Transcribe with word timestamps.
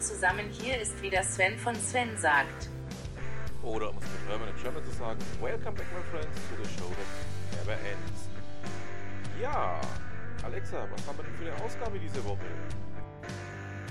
Zusammen, 0.00 0.48
hier 0.50 0.80
ist 0.80 1.02
wieder 1.02 1.24
Sven 1.24 1.58
von 1.58 1.74
Sven 1.74 2.16
sagt. 2.16 2.68
Oder 3.62 3.90
um 3.90 3.96
es 3.98 4.04
mit 4.04 4.28
Hermann 4.30 4.48
und 4.48 4.62
German 4.62 4.84
zu 4.84 4.92
sagen, 4.92 5.18
Welcome 5.40 5.72
back 5.76 5.86
my 5.92 6.02
friends 6.10 6.38
to 6.48 6.62
the 6.62 6.70
show 6.78 6.88
that 6.88 7.66
never 7.66 7.72
ends. 7.72 8.28
Ja, 9.42 9.80
Alexa, 10.44 10.86
was 10.90 11.06
haben 11.06 11.18
wir 11.18 11.24
denn 11.24 11.34
für 11.34 11.52
eine 11.52 11.64
Ausgabe 11.64 11.98
diese 11.98 12.24
Woche? 12.24 12.46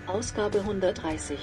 Ausgabe 0.08 0.60
130. 0.60 1.38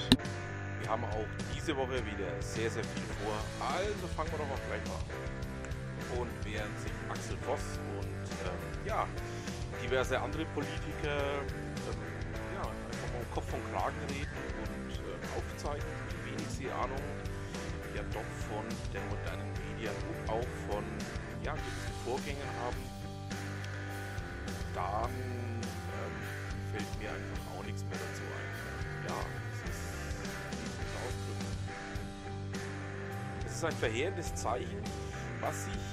Wir 0.81 0.89
haben 0.89 1.03
auch 1.03 1.27
diese 1.55 1.77
Woche 1.77 2.03
wieder 2.03 2.41
sehr, 2.41 2.71
sehr 2.71 2.83
viel 2.83 3.03
vor. 3.23 3.35
Also 3.61 4.07
fangen 4.15 4.31
wir 4.31 4.39
doch 4.39 4.45
auch 4.45 4.67
gleich 4.67 4.83
mal 4.87 4.95
an. 4.95 6.19
Und 6.19 6.31
während 6.43 6.79
sich 6.79 6.91
Axel 7.09 7.37
Voss 7.45 7.79
und 7.99 8.05
ähm, 8.05 8.87
ja, 8.87 9.07
diverse 9.83 10.19
andere 10.19 10.45
Politiker 10.45 11.43
Kopf 13.35 13.53
und 13.53 13.61
Kragen 13.73 13.99
reden 14.09 14.31
und 14.63 14.95
äh, 14.95 15.19
aufzeigen, 15.35 15.85
wie 16.23 16.31
wenig 16.31 16.47
sie 16.47 16.71
Ahnung 16.71 17.03
ja 17.93 18.01
doch 18.13 18.31
von 18.47 18.63
den 18.93 19.03
modernen 19.09 19.51
Medien 19.67 19.91
und 20.07 20.29
auch 20.29 20.47
von 20.71 20.83
ja, 21.43 21.51
gewissen 21.53 21.95
Vorgängen 22.05 22.49
haben, 22.63 22.81
dann 24.73 25.11
ähm, 25.11 26.15
fällt 26.71 26.99
mir 26.99 27.09
einfach 27.09 27.43
auch 27.51 27.63
nichts 27.65 27.83
mehr 27.83 27.99
dazu 27.99 28.23
ein. 28.23 28.49
Ja, 29.07 29.19
es 29.51 29.59
ist. 29.69 29.83
Es 33.45 33.51
ist 33.57 33.65
ein 33.65 33.71
verheerendes 33.73 34.35
Zeichen, 34.35 34.81
was 35.39 35.65
sich 35.65 35.83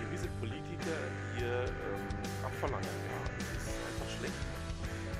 gewisse 0.00 0.28
Politiker 0.40 0.96
hier 1.36 1.64
ähm, 1.64 2.08
abverlangen. 2.44 2.84
Ja, 2.84 3.19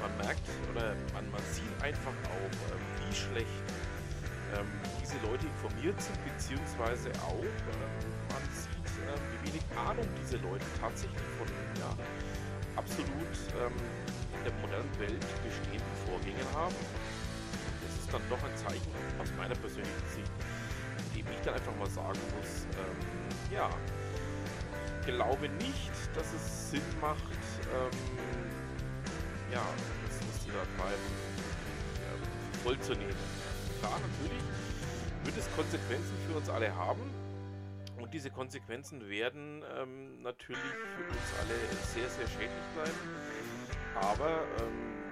Man 0.00 0.16
merkt 0.18 0.48
oder 0.72 0.94
man, 1.12 1.30
man 1.30 1.42
sieht 1.52 1.70
einfach 1.82 2.16
auch, 2.32 2.54
ähm, 2.72 2.82
wie 2.98 3.14
schlecht 3.14 3.64
ähm, 4.56 4.66
diese 5.00 5.18
Leute 5.26 5.46
informiert 5.46 6.00
sind, 6.00 6.16
beziehungsweise 6.24 7.10
auch 7.22 7.44
ähm, 7.44 7.94
man 8.32 8.44
sieht, 8.50 8.90
ähm, 9.06 9.20
wie 9.30 9.52
wenig 9.52 9.64
Ahnung 9.76 10.08
diese 10.20 10.36
Leute 10.38 10.64
tatsächlich 10.80 11.28
von 11.38 11.46
ja, 11.78 11.92
absolut 12.76 13.34
ähm, 13.60 13.76
in 14.34 14.42
der 14.44 14.54
modernen 14.64 14.92
Welt 14.98 15.24
bestehenden 15.44 15.94
Vorgängen 16.08 16.48
haben. 16.54 16.74
Das 17.84 17.92
ist 18.00 18.12
dann 18.12 18.22
doch 18.28 18.42
ein 18.42 18.56
Zeichen 18.56 18.92
aus 19.20 19.28
meiner 19.36 19.54
persönlichen 19.54 20.06
Sicht, 20.08 20.32
dem 21.14 21.26
ich 21.28 21.40
dann 21.44 21.54
einfach 21.54 21.76
mal 21.76 21.90
sagen 21.90 22.20
muss, 22.36 22.64
ähm, 22.80 22.98
ja, 23.52 23.68
glaube 25.06 25.48
nicht, 25.48 25.90
dass 26.14 26.26
es 26.32 26.70
Sinn 26.70 26.82
macht, 27.00 27.18
ähm, 27.74 27.90
ja, 29.52 29.62
das, 30.06 30.20
was 30.28 30.44
die 30.44 30.50
da 30.50 30.64
treiben, 30.76 31.08
ähm, 32.06 32.60
vollzunehmen. 32.62 33.16
Klar, 33.80 33.98
natürlich 34.00 34.42
wird 35.24 35.36
es 35.36 35.50
Konsequenzen 35.54 36.14
für 36.26 36.36
uns 36.36 36.48
alle 36.48 36.74
haben. 36.74 37.10
Und 37.98 38.14
diese 38.14 38.30
Konsequenzen 38.30 39.08
werden 39.08 39.62
ähm, 39.76 40.22
natürlich 40.22 40.58
für 40.96 41.04
uns 41.08 41.28
alle 41.40 41.54
sehr, 41.94 42.08
sehr 42.08 42.26
schädlich 42.28 42.66
bleiben. 42.74 42.98
Aber 44.00 44.42
ähm, 44.60 45.00
ist 45.08 45.09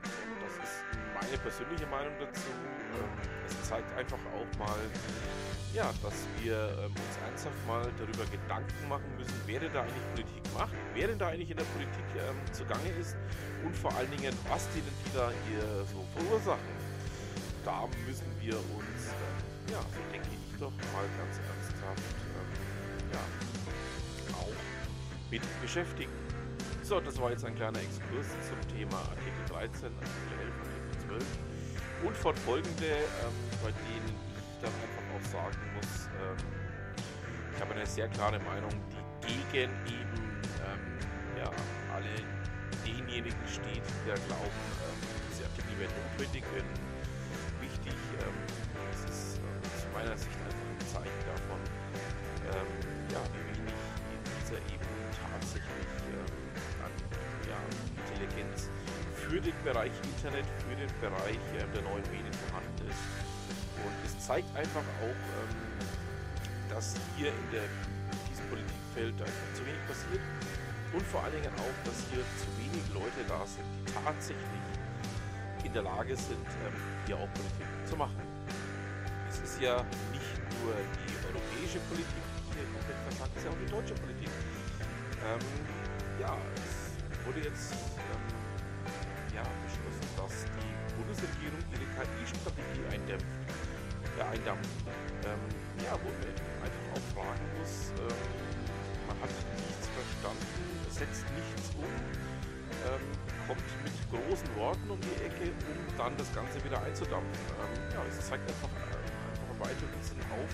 meine 1.21 1.39
persönliche 1.39 1.87
Meinung 1.87 2.15
dazu. 2.21 2.51
Ähm, 2.95 3.31
es 3.49 3.69
zeigt 3.69 3.91
einfach 3.97 4.19
auch 4.35 4.59
mal, 4.59 4.79
ja, 5.75 5.91
dass 6.03 6.27
wir 6.41 6.57
ähm, 6.79 6.93
uns 6.93 7.15
ernsthaft 7.25 7.67
mal 7.67 7.87
darüber 7.99 8.25
Gedanken 8.31 8.89
machen 8.89 9.11
müssen, 9.19 9.35
wer 9.47 9.61
denn 9.61 9.73
da 9.73 9.83
eigentlich 9.83 10.07
Politik 10.15 10.43
macht, 10.55 10.75
wer 10.95 11.09
denn 11.09 11.19
da 11.19 11.29
eigentlich 11.29 11.51
in 11.51 11.57
der 11.57 11.69
Politik 11.77 12.09
ähm, 12.17 12.37
zugange 12.53 12.91
ist 13.01 13.17
und 13.65 13.77
vor 13.77 13.95
allen 13.97 14.11
Dingen, 14.11 14.33
was 14.49 14.69
denen 14.71 14.93
die 15.05 15.13
da 15.15 15.31
hier 15.49 15.85
so 15.87 16.05
verursachen. 16.17 16.75
Da 17.65 17.87
müssen 18.07 18.31
wir 18.41 18.55
uns, 18.55 19.01
ähm, 19.13 19.75
ja, 19.75 19.81
so 19.83 20.01
denke 20.13 20.29
ich 20.31 20.59
doch 20.59 20.73
mal 20.95 21.07
ganz 21.19 21.37
ernsthaft, 21.37 22.17
ähm, 22.33 22.51
ja, 23.13 24.35
auch 24.35 25.31
mit 25.31 25.43
beschäftigen. 25.61 26.13
So, 26.83 27.01
das 27.01 27.21
war 27.21 27.31
jetzt 27.31 27.45
ein 27.45 27.55
kleiner 27.55 27.81
Exkurs 27.81 28.29
zum 28.49 28.57
Thema 28.75 28.97
Artikel 28.97 29.45
13, 29.49 29.93
Artikel 30.01 30.41
11 30.41 30.78
12 31.09 31.25
und 32.05 32.17
fortfolgende, 32.17 32.87
ähm, 32.87 33.37
bei 33.63 33.73
denen 33.73 34.13
ich 34.37 34.61
dann 34.61 34.73
einfach 34.73 35.07
auch 35.17 35.25
sagen 35.33 35.59
muss, 35.75 36.09
ähm, 36.21 36.37
ich 37.55 37.61
habe 37.61 37.75
eine 37.75 37.87
sehr 37.87 38.09
klare 38.09 38.39
Meinung, 38.41 38.71
die 39.25 39.41
gegen 39.51 39.73
eben 39.87 40.21
ähm, 40.63 40.85
ja, 41.37 41.51
alle 41.93 42.13
denjenigen 42.85 43.43
steht, 43.49 43.83
die 43.83 44.09
da 44.09 44.15
glauben, 44.15 44.63
ähm, 44.85 44.99
diese 45.33 45.45
Artikel 45.45 45.75
wären 45.81 45.93
notwendig, 46.13 46.45
wenn 46.55 46.69
wichtig. 47.65 47.99
Ähm, 48.21 48.37
es 48.93 49.03
ist 49.11 49.39
äh, 49.39 49.81
zu 49.81 49.89
meiner 49.93 50.17
Sicht 50.17 50.37
einfach 50.45 50.69
ein 50.71 50.87
Zeichen 50.87 51.23
davon, 51.27 51.61
ähm, 52.53 52.71
ja, 53.11 53.21
für 59.29 59.41
den 59.41 59.55
Bereich 59.63 59.93
Internet, 60.17 60.47
für 60.65 60.75
den 60.75 60.89
Bereich 61.01 61.37
äh, 61.53 61.69
der 61.75 61.83
neuen 61.85 62.05
Medien 62.09 62.33
vorhanden 62.49 62.89
ist. 62.89 63.05
Und 63.85 63.95
es 64.05 64.17
zeigt 64.25 64.49
einfach 64.57 64.87
auch, 65.05 65.21
ähm, 65.37 65.53
dass 66.73 66.97
hier 67.17 67.29
in, 67.29 67.47
der, 67.53 67.65
in 67.65 68.21
diesem 68.33 68.49
Politikfeld 68.49 69.21
einfach 69.21 69.49
zu 69.53 69.61
wenig 69.69 69.83
passiert 69.85 70.25
und 70.97 71.05
vor 71.13 71.23
allen 71.23 71.37
Dingen 71.37 71.53
auch, 71.61 71.77
dass 71.85 72.09
hier 72.09 72.25
zu 72.41 72.49
wenig 72.57 72.81
Leute 72.97 73.21
da 73.29 73.45
sind, 73.45 73.69
die 73.85 73.93
tatsächlich 73.93 74.65
in 75.63 75.73
der 75.77 75.85
Lage 75.85 76.17
sind, 76.17 76.49
ähm, 76.65 76.77
hier 77.05 77.17
auch 77.21 77.29
Politik 77.37 77.69
zu 77.85 77.97
machen. 77.97 78.25
Es 79.29 79.45
ist 79.45 79.61
ja 79.61 79.85
nicht 80.09 80.41
nur 80.57 80.73
die 80.73 81.17
europäische 81.29 81.85
Politik, 81.93 82.25
die 82.49 82.57
hier 82.57 82.69
komplett 82.73 83.01
versagt, 83.13 83.33
es 83.37 83.45
ist 83.45 83.45
ja 83.45 83.53
auch 83.53 83.61
die 83.61 83.73
deutsche 83.77 83.95
Politik. 84.01 84.33
Ähm, 85.21 85.45
ja, 86.17 86.33
es 86.57 87.27
wurde 87.27 87.45
jetzt 87.45 87.77
ähm, 87.77 88.38
dass 90.19 90.43
die 90.59 90.75
Bundesregierung 90.99 91.63
ihre 91.71 91.87
KI-Strategie 91.95 92.85
eindämpft. 92.91 93.39
Ja, 94.19 94.27
eindampft. 94.35 94.71
Ähm, 95.23 95.39
ja, 95.79 95.95
wo 95.95 96.11
man 96.11 96.27
einfach 96.59 96.87
auch 96.99 97.07
fragen 97.15 97.47
muss, 97.55 97.95
ähm, 98.03 98.19
man 99.07 99.17
hat 99.23 99.31
nichts 99.31 99.87
verstanden, 99.95 100.59
setzt 100.91 101.23
nichts 101.39 101.71
um, 101.79 101.87
ähm, 101.87 103.05
kommt 103.47 103.63
mit 103.87 103.95
großen 104.11 104.51
Worten 104.59 104.91
um 104.91 104.99
die 104.99 105.17
Ecke, 105.23 105.55
um 105.55 105.79
dann 105.95 106.17
das 106.19 106.27
Ganze 106.35 106.59
wieder 106.67 106.83
einzudampfen. 106.83 107.39
Ähm, 107.63 107.75
ja, 107.95 108.03
es 108.11 108.19
zeigt 108.27 108.43
einfach, 108.43 108.73
äh, 108.91 108.99
einfach 108.99 109.71
weiter 109.71 109.87
Sinn 110.03 110.19
auf, 110.35 110.51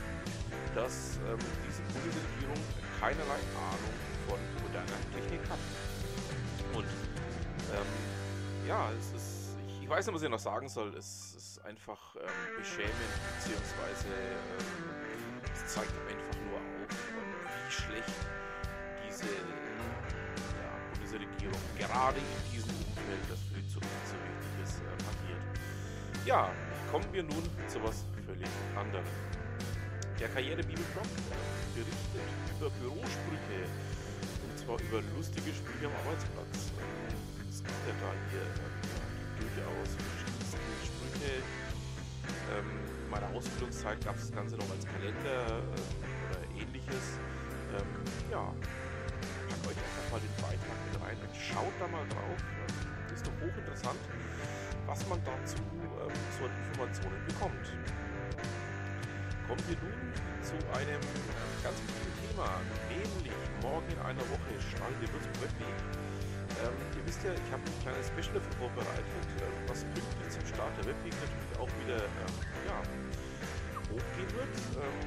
dass 0.77 1.17
ähm, 1.25 1.41
diese 1.65 1.81
Bundesregierung 1.89 2.61
keinerlei 3.01 3.41
Ahnung 3.57 3.95
von 4.29 4.41
moderner 4.61 5.01
Technik 5.09 5.41
hat. 5.49 5.63
Und 6.77 6.89
ähm, 7.73 7.93
ja, 8.67 8.89
es 8.99 9.13
ist, 9.13 9.34
ich, 9.85 9.91
weiß 9.91 10.07
nicht, 10.07 10.15
was 10.15 10.23
ich 10.23 10.31
noch 10.31 10.39
sagen 10.39 10.69
soll. 10.69 10.95
Es 10.97 11.35
ist 11.37 11.65
einfach 11.65 12.17
ähm, 12.17 12.57
beschämend, 12.57 13.13
beziehungsweise 13.37 14.09
ähm, 14.09 15.41
es 15.45 15.75
zeigt 15.75 15.93
einfach 16.09 16.41
nur 16.41 16.57
auf, 16.57 16.89
ähm, 16.89 17.35
wie 17.45 17.73
schlecht 17.73 18.17
diese 19.07 19.29
ja, 19.29 20.73
Bundesregierung 20.91 21.61
gerade 21.77 22.17
in 22.17 22.53
diesem 22.53 22.71
Umfeld, 22.71 23.25
das 23.29 23.39
für 23.45 23.61
die 23.61 23.69
Zukunft 23.69 24.09
so 24.09 24.17
wichtig 24.25 24.53
ist, 24.65 24.81
äh, 24.81 25.05
agiert. 25.05 25.45
Ja, 26.25 26.51
kommen 26.91 27.13
wir 27.13 27.23
nun 27.23 27.45
zu 27.69 27.83
was 27.85 28.07
völlig 28.25 28.49
anderem. 28.75 29.05
Der 30.19 30.29
Karrierebibelblog 30.29 31.09
berichtet 31.75 32.29
über 32.57 32.71
Bürosprüche 32.81 33.69
und 34.49 34.59
zwar 34.59 34.81
über 34.81 35.03
lustige 35.15 35.53
Sprüche 35.53 35.87
am 35.87 35.97
Arbeitsplatz. 36.07 36.73
Es 37.51 37.63
gibt 37.63 37.85
ja 37.87 37.95
da 38.01 38.11
hier 38.31 38.41
äh, 38.41 38.84
durchaus 39.45 39.89
verschiedenste 39.93 40.57
Sprüche. 40.89 41.45
Ähm, 42.57 42.69
in 43.05 43.11
meiner 43.11 43.29
Ausbildungszeit 43.37 44.01
gab 44.05 44.17
es 44.17 44.29
das 44.29 44.33
Ganze 44.33 44.57
noch 44.57 44.71
als 44.71 44.85
Kalender 44.89 45.61
äh, 45.61 46.25
oder 46.25 46.41
ähnliches. 46.57 47.21
Ähm, 47.77 47.93
ja, 48.31 48.53
packt 49.49 49.67
euch 49.69 49.77
einfach 49.77 50.07
mal 50.13 50.21
den 50.21 50.35
Beitrag 50.41 50.79
mit 50.89 50.97
rein 51.03 51.19
und 51.21 51.33
schaut 51.37 51.75
da 51.79 51.87
mal 51.89 52.07
drauf. 52.09 52.39
Das 53.09 53.21
ist 53.21 53.27
doch 53.27 53.37
hochinteressant, 53.45 54.01
was 54.87 55.01
man 55.09 55.21
dazu 55.25 55.61
ähm, 55.61 56.17
so 56.39 56.49
Informationen 56.49 57.21
bekommt. 57.29 57.67
Kommen 59.45 59.65
wir 59.69 59.77
nun 59.77 59.99
zu 60.41 60.57
einem 60.73 61.01
ganz 61.61 61.77
wichtigen 61.85 62.17
Thema, 62.33 62.49
nämlich 62.89 63.33
morgen 63.61 63.89
in 63.93 64.01
einer 64.01 64.25
Woche 64.33 64.57
der 64.57 65.13
Würzburg 65.13 65.43
Webweek. 65.45 66.14
Ähm, 66.63 66.77
ihr 66.95 67.03
wisst 67.07 67.23
ja, 67.25 67.33
ich 67.35 67.51
habe 67.51 67.63
ein 67.67 67.79
kleines 67.83 68.07
Special 68.15 68.39
dafür 68.39 68.55
vorbereitet, 68.63 69.27
äh, 69.43 69.51
was 69.67 69.83
pünktlich 69.91 70.29
zum 70.31 70.45
Start 70.47 70.71
der 70.79 70.87
Webweek 70.87 71.15
natürlich 71.19 71.55
auch 71.59 71.73
wieder 71.83 71.99
ähm, 71.99 72.35
ja, 72.71 72.79
hochgehen 73.91 74.31
wird. 74.39 74.55
Ähm, 74.79 74.99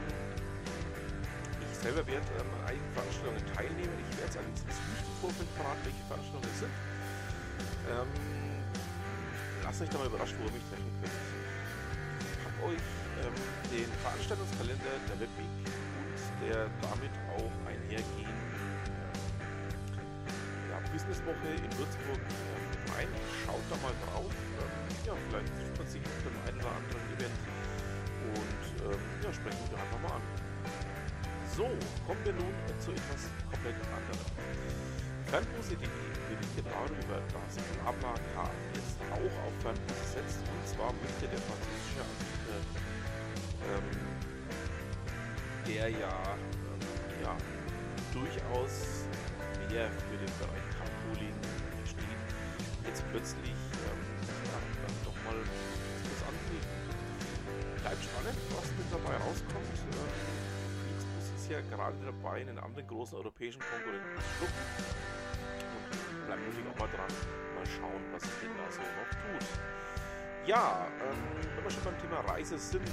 ich 1.63 1.77
selber 1.79 2.03
werde 2.03 2.27
ähm, 2.35 2.51
an 2.51 2.63
einigen 2.67 2.91
Veranstaltungen 2.91 3.45
teilnehmen. 3.55 3.95
Ich 3.95 4.11
werde 4.19 4.27
es 4.27 4.37
allerdings 4.37 4.63
nicht 4.67 5.07
im 5.07 5.17
Vorfeld 5.23 5.49
verraten, 5.55 5.83
welche 5.87 6.03
Veranstaltungen 6.11 6.51
es 6.51 6.59
sind. 6.59 6.75
Ähm, 7.87 8.11
lasst 9.63 9.79
euch 9.81 9.89
da 9.89 9.97
mal 10.03 10.11
überrascht, 10.11 10.35
wo 10.35 10.43
ihr 10.51 10.55
mich 10.57 10.67
treffen 10.67 10.91
könnt. 10.99 11.17
euch 12.75 12.87
ähm, 13.23 13.37
den 13.71 13.89
Veranstaltungskalender 14.03 14.93
der 15.07 15.17
Webweek 15.23 15.53
und 15.63 16.17
der 16.43 16.67
damit 16.83 17.13
auch 17.39 17.55
einhergehenden 17.63 18.46
Businesswoche 20.97 21.53
in 21.53 21.71
Würzburg 21.77 22.17
äh, 22.17 22.97
rein. 22.97 23.09
Schaut 23.45 23.61
da 23.69 23.77
mal 23.85 23.93
drauf. 24.09 24.33
Ähm, 24.33 24.73
ja, 25.05 25.13
vielleicht 25.29 25.53
trifft 25.53 25.77
man 25.77 25.87
sich 25.93 26.01
auf 26.01 26.21
dem 26.25 26.37
einen 26.41 26.57
oder 26.57 26.73
anderen 26.73 27.05
Event 27.13 27.37
und 28.33 28.65
ähm, 28.81 29.01
ja, 29.21 29.29
sprechen 29.29 29.61
wir 29.69 29.77
einfach 29.77 30.01
mal 30.01 30.17
an. 30.17 30.25
So, 31.53 31.69
kommen 32.09 32.21
wir 32.25 32.33
nun 32.33 32.49
zu 32.81 32.97
etwas 32.97 33.29
komplett 33.45 33.77
anderem. 33.93 34.25
Fernbus.de 35.29 35.77
berichtet 35.77 36.65
darüber, 36.65 37.21
dass 37.29 37.61
BlaBlaCar 37.77 38.49
jetzt 38.73 38.97
auch 39.13 39.35
auf 39.45 39.53
Fernbus 39.61 40.01
setzt 40.17 40.41
und 40.49 40.63
zwar 40.65 40.89
möchte 40.97 41.29
der 41.29 41.41
französische 41.45 42.01
Anbieter, 42.01 42.57
ähm, 43.69 43.89
der 45.61 45.89
ja, 45.93 46.15
ähm, 46.33 46.81
ja 47.21 47.37
durchaus 48.13 49.05
mehr 49.69 49.89
für 50.09 50.17
den 50.17 50.33
Bereich 50.41 50.66
plötzlich 53.11 53.57
ähm, 53.87 54.01
ja, 54.51 54.59
dann 54.83 54.95
doch 55.05 55.17
mal 55.25 55.37
was 55.37 56.21
anbieten. 56.27 56.71
Bleibt 57.81 58.03
spannend, 58.03 58.37
was 58.55 58.67
mit 58.77 58.87
dabei 58.91 59.15
rauskommt. 59.17 59.77
Ähm, 59.91 60.47
ja 61.49 61.61
gerade 61.61 61.95
dabei, 62.03 62.41
einen 62.41 62.59
anderen 62.59 62.87
großen 62.87 63.17
europäischen 63.17 63.61
Konkurrenten 63.61 64.15
zu 64.15 64.21
schlucken. 64.37 64.63
Und 65.73 66.25
bleiben 66.25 66.41
natürlich 66.43 66.67
auch 66.67 66.79
mal 66.79 66.89
dran, 66.89 67.11
mal 67.55 67.65
schauen, 67.65 68.03
was 68.11 68.21
sich 68.23 68.31
denn 68.41 68.51
da 68.57 68.71
so 68.71 68.81
noch 68.81 69.09
tut. 69.09 69.47
Ja, 70.45 70.87
ähm, 71.01 71.17
wenn 71.55 71.63
wir 71.63 71.71
schon 71.71 71.83
beim 71.83 71.97
Thema 71.99 72.19
Reise 72.21 72.57
sind, 72.57 72.87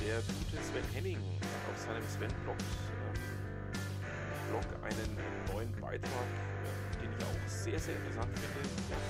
der 0.00 0.16
gute 0.22 0.62
Sven 0.62 0.84
Henning 0.92 1.18
hat 1.18 1.74
auf 1.74 1.78
seinem 1.78 2.06
Sven-Blog 2.08 2.56
ähm, 4.50 4.84
einen 4.84 5.18
neuen 5.52 5.72
Beitrag, 5.80 6.28
ich 7.18 7.24
auch 7.24 7.48
sehr, 7.48 7.78
sehr 7.78 7.96
interessant 7.96 8.30
finde, 8.38 8.60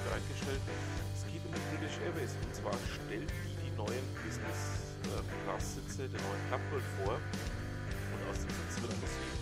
bereitgestellt. 0.08 0.60
Es 1.14 1.22
geht 1.30 1.42
um 1.44 1.52
die 1.52 1.64
British 1.72 1.98
Airways 2.04 2.32
und 2.44 2.54
zwar 2.54 2.74
stellt 2.86 3.30
die 3.30 3.54
die 3.64 3.72
neuen 3.76 4.06
Business-Class-Sitze 4.22 6.08
der 6.08 6.20
neuen 6.20 6.42
Clubworld 6.48 6.84
vor 6.98 7.18
aus 8.28 8.40
dem 8.40 8.50
Sitz 8.50 8.82
wird 8.82 8.94
gesehen. 9.00 9.36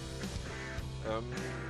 Ähm, 1.08 1.28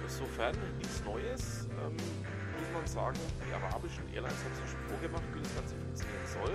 sofern 0.09 0.57
nichts 0.79 1.03
Neues, 1.05 1.67
ähm, 1.85 1.97
muss 1.97 2.71
man 2.73 2.87
sagen, 2.87 3.19
die 3.47 3.53
arabischen 3.55 4.05
Airlines 4.13 4.39
haben 4.45 4.53
es 4.53 4.71
schon 4.71 4.85
vorgemacht, 4.89 5.25
wie 5.35 5.41
das 5.41 5.55
Ganze 5.55 5.75
funktionieren 5.77 6.27
soll. 6.29 6.55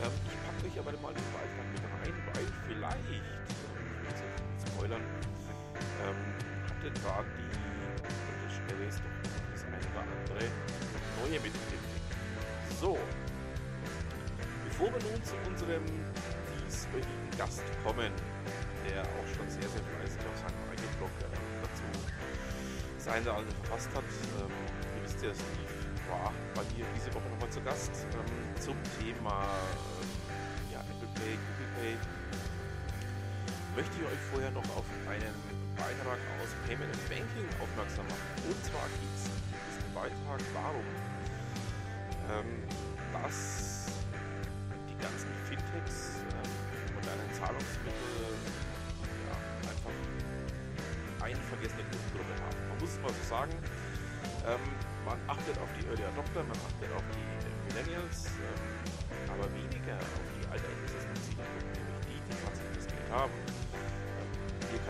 Ähm, 0.00 0.14
ich 0.24 0.36
packe 0.44 0.60
euch 0.66 0.76
aber 0.80 0.92
mal 1.04 1.12
den 1.12 1.28
Beitrag 1.34 1.66
mit 1.72 1.84
rein, 1.84 2.14
weil 2.32 2.46
vielleicht, 2.66 3.06
ich 3.10 3.58
will 3.98 4.08
jetzt 4.08 4.22
nicht 4.24 4.36
spoilern, 4.72 5.04
ähm, 6.04 6.20
hatte 6.68 6.88
da 7.04 7.24
die 7.36 7.59
Airways 8.70 8.96
doch 8.96 9.52
das 9.52 9.64
eine 9.64 9.76
oder 9.78 10.02
andere 10.06 10.46
neue 11.22 11.40
mitgegeben. 11.40 11.90
So, 12.80 12.98
bevor 14.64 14.86
wir 14.94 15.02
nun 15.10 15.22
zu 15.24 15.34
unserem 15.46 15.84
dieswöchigen 16.66 17.30
Gast 17.36 17.62
kommen, 17.84 18.12
der 18.88 19.02
auch 19.02 19.28
schon 19.34 19.48
sehr, 19.50 19.68
sehr 19.68 19.82
fleißig 19.82 20.22
auf 20.22 20.38
seinem 20.38 20.62
eigenen 20.70 20.94
Blog 20.98 21.10
äh, 21.20 21.36
dazu 21.62 21.82
das 22.96 23.08
eine 23.08 23.22
oder 23.22 23.36
andere 23.38 23.56
verfasst 23.64 23.90
hat. 23.94 24.04
Ähm, 24.38 24.52
ihr 24.96 25.02
wisst 25.04 25.22
ja, 25.22 25.30
Steve 25.34 25.80
war 26.08 26.32
bei 26.54 26.62
mir 26.76 26.86
diese 26.94 27.12
Woche 27.14 27.28
nochmal 27.28 27.50
zu 27.50 27.60
Gast 27.62 27.92
ähm, 28.12 28.60
zum 28.60 28.76
Thema 28.98 29.44
äh, 29.44 30.72
ja, 30.72 30.80
Apple 30.80 31.08
Pay, 31.14 31.36
Google 31.36 31.70
Pay. 31.76 31.96
Möchte 33.76 33.94
ich 33.98 34.04
euch 34.06 34.22
vorher 34.32 34.50
noch 34.50 34.64
auf 34.76 34.84
einen 35.08 35.59
Beitrag 35.80 36.20
aus 36.38 36.50
Payment 36.68 36.92
and 36.92 37.04
Banking 37.08 37.48
aufmerksam 37.56 38.04
machen. 38.06 38.30
Und 38.44 38.58
zwar 38.68 38.86
geht 39.00 39.14
es 39.16 39.24
in 39.32 39.60
diesem 39.64 39.88
Beitrag 39.96 40.40
darum, 40.52 40.86
ähm, 42.28 42.50
dass 43.16 43.96
die 44.86 44.98
ganzen 45.00 45.32
Fintechs, 45.48 46.20
ähm, 46.20 46.52
modernen 46.94 47.32
Zahlungsmittel, 47.32 48.20
eine 51.20 51.36
vergessene 51.52 51.84
Grundgruppe 51.84 52.34
haben. 52.42 52.58
Man 52.68 52.78
muss 52.80 52.90
es 52.90 53.00
mal 53.00 53.12
so 53.12 53.24
sagen. 53.28 53.52
Ähm, 54.48 54.60
man 55.04 55.18
achtet 55.28 55.56
auf 55.60 55.68
die 55.76 55.84
Early 55.86 56.04
Adopter, 56.04 56.42
man 56.44 56.56
achtet 56.64 56.90
auf 56.96 57.04
die 57.12 57.24
Millennials, 57.68 58.26
ähm, 58.40 58.62
aber 59.28 59.46
weniger 59.52 59.96
auf 60.00 60.26
die 60.36 60.44
alteingesessenen 60.48 61.16
Zielgruppen, 61.20 61.70
nämlich 61.76 62.00
die, 62.08 62.18
die 62.24 62.36
tatsächlich 62.40 62.76
das 62.80 62.88
Geld 62.88 63.10
haben. 63.12 63.39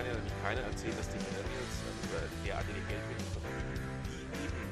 Kann 0.00 0.08
ja 0.08 0.16
nämlich 0.16 0.32
keiner 0.40 0.64
erzählen, 0.64 0.96
dass 0.96 1.12
die 1.12 1.20
Millennials 1.20 1.76
äh, 2.08 2.24
derartige 2.40 2.80
Geldmittel 2.88 3.28
verwenden, 3.36 3.84
die 4.08 4.24
eben 4.32 4.64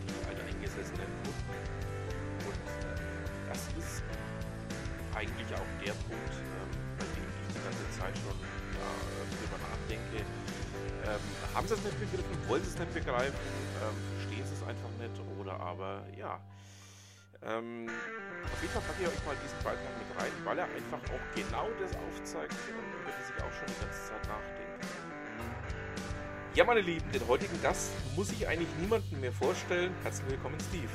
die 0.00 0.16
alteingesessenen 0.24 1.12
Kunden. 1.20 1.52
Und 2.40 2.64
äh, 2.72 3.04
das 3.52 3.68
ist 3.76 4.00
eigentlich 5.12 5.50
auch 5.52 5.68
der 5.76 5.92
Punkt, 6.08 6.32
ähm, 6.40 6.72
bei 6.96 7.04
dem 7.04 7.28
ich 7.28 7.52
die 7.52 7.60
ganze 7.60 7.84
Zeit 7.92 8.16
schon 8.16 8.32
ja, 8.80 8.88
drüber 9.28 9.60
nachdenke, 9.60 10.24
ähm, 10.24 11.24
haben 11.52 11.68
sie 11.68 11.76
es 11.76 11.84
nicht 11.84 12.00
begriffen, 12.00 12.48
wollen 12.48 12.64
sie 12.64 12.72
es 12.72 12.78
nicht 12.80 12.94
begreifen, 12.96 13.44
ähm, 13.84 13.96
verstehen 14.24 14.46
sie 14.48 14.56
es 14.56 14.64
einfach 14.64 14.88
nicht? 14.96 15.20
Oder 15.36 15.60
aber 15.60 16.00
ja. 16.16 16.40
Ähm, 17.46 17.90
auf 18.44 18.62
jeden 18.62 18.72
Fall 18.72 18.82
packe 18.82 19.02
ich 19.02 19.08
euch 19.08 19.26
mal 19.26 19.36
diesen 19.44 19.58
Beitrag 19.58 19.92
mit 19.98 20.22
rein, 20.22 20.32
weil 20.44 20.58
er 20.58 20.64
einfach 20.64 21.00
auch 21.12 21.24
genau 21.34 21.68
das 21.80 21.92
aufzeigt, 21.96 22.54
über 22.68 23.10
das 23.10 23.28
ich 23.28 23.42
auch 23.42 23.52
schon 23.52 23.66
die 23.68 23.84
ganze 23.84 24.00
Zeit 24.08 24.22
nachdenke. 24.28 24.64
Ja, 26.54 26.64
meine 26.64 26.80
Lieben, 26.80 27.10
den 27.12 27.26
heutigen 27.28 27.60
Gast 27.62 27.90
muss 28.16 28.30
ich 28.30 28.46
eigentlich 28.48 28.68
niemanden 28.80 29.20
mehr 29.20 29.32
vorstellen. 29.32 29.92
Herzlich 30.04 30.30
willkommen, 30.30 30.56
Steve. 30.68 30.88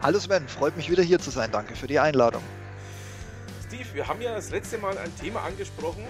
Hallo 0.00 0.18
Sven, 0.18 0.46
freut 0.48 0.76
mich 0.76 0.90
wieder 0.90 1.02
hier 1.02 1.20
zu 1.20 1.30
sein. 1.30 1.50
Danke 1.52 1.74
für 1.76 1.86
die 1.86 2.00
Einladung. 2.00 2.42
Steve, 3.66 3.86
wir 3.94 4.08
haben 4.08 4.20
ja 4.20 4.34
das 4.34 4.50
letzte 4.50 4.76
Mal 4.76 4.98
ein 4.98 5.16
Thema 5.16 5.42
angesprochen, 5.44 6.04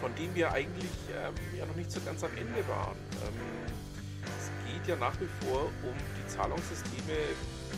von 0.00 0.12
dem 0.16 0.34
wir 0.34 0.50
eigentlich 0.50 0.90
ähm, 1.14 1.34
ja 1.56 1.66
noch 1.66 1.76
nicht 1.76 1.92
so 1.92 2.00
ganz 2.00 2.24
am 2.24 2.30
Ende 2.36 2.66
waren. 2.68 2.96
Ähm, 3.22 3.34
es 4.24 4.72
geht 4.72 4.88
ja 4.88 4.96
nach 4.96 5.14
wie 5.20 5.28
vor 5.46 5.66
um 5.84 5.94
die 6.18 6.26
Zahlungssysteme, 6.26 7.18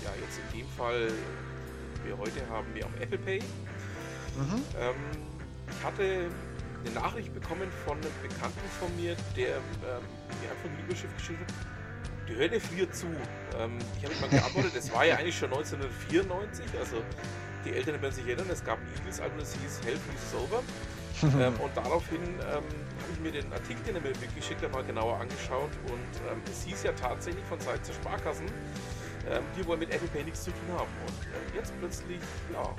ja 0.02 0.10
jetzt 0.20 0.38
in 0.38 0.58
dem 0.58 0.68
Fall, 0.68 1.10
wir 2.04 2.18
heute 2.18 2.46
haben 2.48 2.66
wir 2.74 2.84
am 2.84 2.94
Apple 3.00 3.18
Pay. 3.18 3.38
Mhm. 3.38 4.62
Ähm, 4.78 4.94
ich 5.70 5.84
hatte 5.84 6.30
eine 6.84 6.94
Nachricht 6.94 7.32
bekommen 7.32 7.68
von 7.84 7.96
einem 7.96 8.12
Bekannten 8.22 8.68
von 8.78 8.94
mir, 8.96 9.16
der 9.36 9.56
ähm, 9.56 10.04
mir 10.40 10.50
einfach 10.50 10.68
ein 10.68 10.84
Überschrift 10.84 11.16
geschrieben 11.16 11.40
hat, 11.40 12.28
die 12.28 12.36
Hölle 12.36 12.60
friert 12.60 12.94
zu. 12.94 13.06
Ähm, 13.58 13.78
ich 13.98 14.04
habe 14.04 14.14
mal 14.20 14.28
geantwortet, 14.28 14.72
es 14.76 14.92
war 14.92 15.04
ja 15.04 15.16
eigentlich 15.18 15.38
schon 15.38 15.52
1994, 15.52 16.66
also 16.78 17.02
die 17.64 17.72
Eltern 17.72 18.00
werden 18.02 18.12
sich 18.12 18.26
erinnern, 18.26 18.48
es 18.50 18.64
gab 18.64 18.78
ein 18.78 18.88
Eagles-Album, 18.98 19.38
das 19.38 19.54
hieß 19.54 19.80
Hell 19.84 19.96
Freezes 19.96 20.34
Over. 20.34 20.62
ähm, 21.40 21.54
und 21.60 21.70
daraufhin 21.76 22.22
ähm, 22.22 22.40
habe 22.42 23.12
ich 23.12 23.20
mir 23.20 23.32
den 23.32 23.50
Artikel, 23.52 23.82
den 23.86 23.94
er 23.96 24.02
mir 24.02 24.08
mitgeschickt 24.20 24.62
hat, 24.62 24.72
mal 24.72 24.84
genauer 24.84 25.18
angeschaut. 25.20 25.70
Und 25.86 26.12
ähm, 26.30 26.42
es 26.50 26.64
hieß 26.64 26.82
ja 26.82 26.92
tatsächlich 26.92 27.44
von 27.44 27.60
Seiten 27.60 27.86
der 27.86 27.92
Sparkassen, 27.94 28.46
ähm, 29.30 29.42
die 29.56 29.66
wollen 29.66 29.80
mit 29.80 29.90
Apple 29.90 30.08
Pay 30.08 30.24
nichts 30.24 30.44
zu 30.44 30.50
tun 30.50 30.78
haben. 30.78 30.88
Und 31.06 31.54
äh, 31.54 31.56
jetzt 31.56 31.72
plötzlich, 31.78 32.20
ja, 32.52 32.74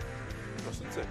das 0.66 0.78
sind 0.78 0.94
sie. 0.94 1.02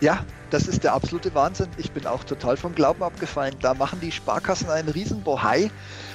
Ja, 0.00 0.24
das 0.50 0.66
ist 0.66 0.82
der 0.82 0.94
absolute 0.94 1.32
Wahnsinn. 1.34 1.68
Ich 1.76 1.92
bin 1.92 2.06
auch 2.06 2.24
total 2.24 2.56
vom 2.56 2.74
Glauben 2.74 3.04
abgefallen. 3.04 3.54
Da 3.60 3.74
machen 3.74 4.00
die 4.00 4.10
Sparkassen 4.10 4.68
einen 4.68 4.88
riesen 4.88 5.22
Bohai, 5.22 5.70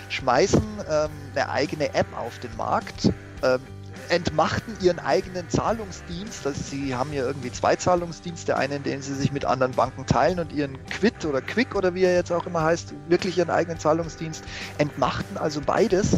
schmeißen 0.09 0.61
ähm, 0.89 1.09
eine 1.33 1.49
eigene 1.49 1.93
App 1.93 2.07
auf 2.17 2.37
den 2.39 2.53
Markt. 2.57 3.11
Ähm, 3.43 3.61
entmachten 4.09 4.75
ihren 4.81 4.99
eigenen 4.99 5.49
Zahlungsdienst. 5.49 6.45
Also 6.45 6.61
sie 6.61 6.95
haben 6.95 7.13
ja 7.13 7.25
irgendwie 7.25 7.51
zwei 7.51 7.75
Zahlungsdienste, 7.75 8.57
einen, 8.57 8.83
den 8.83 9.01
sie 9.01 9.13
sich 9.13 9.31
mit 9.31 9.45
anderen 9.45 9.73
Banken 9.73 10.05
teilen 10.05 10.39
und 10.39 10.51
ihren 10.53 10.77
Quid 10.87 11.25
oder 11.25 11.41
Quick 11.41 11.75
oder 11.75 11.93
wie 11.93 12.03
er 12.03 12.15
jetzt 12.15 12.31
auch 12.31 12.45
immer 12.45 12.63
heißt, 12.63 12.93
wirklich 13.09 13.37
ihren 13.37 13.49
eigenen 13.49 13.79
Zahlungsdienst, 13.79 14.43
entmachten 14.77 15.37
also 15.37 15.61
beides, 15.61 16.17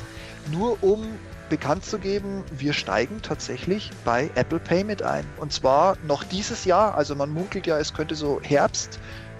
nur 0.51 0.81
um 0.83 1.05
bekannt 1.49 1.85
zu 1.85 1.99
geben, 1.99 2.43
wir 2.51 2.73
steigen 2.73 3.21
tatsächlich 3.21 3.91
bei 4.05 4.29
Apple 4.35 4.59
Pay 4.59 4.83
mit 4.83 5.03
ein. 5.03 5.25
Und 5.37 5.51
zwar 5.51 5.97
noch 6.05 6.23
dieses 6.23 6.65
Jahr, 6.65 6.95
also 6.95 7.15
man 7.15 7.29
munkelt 7.29 7.67
ja, 7.67 7.77
es 7.77 7.93
könnte 7.93 8.15
so 8.15 8.39
Herbst 8.41 8.99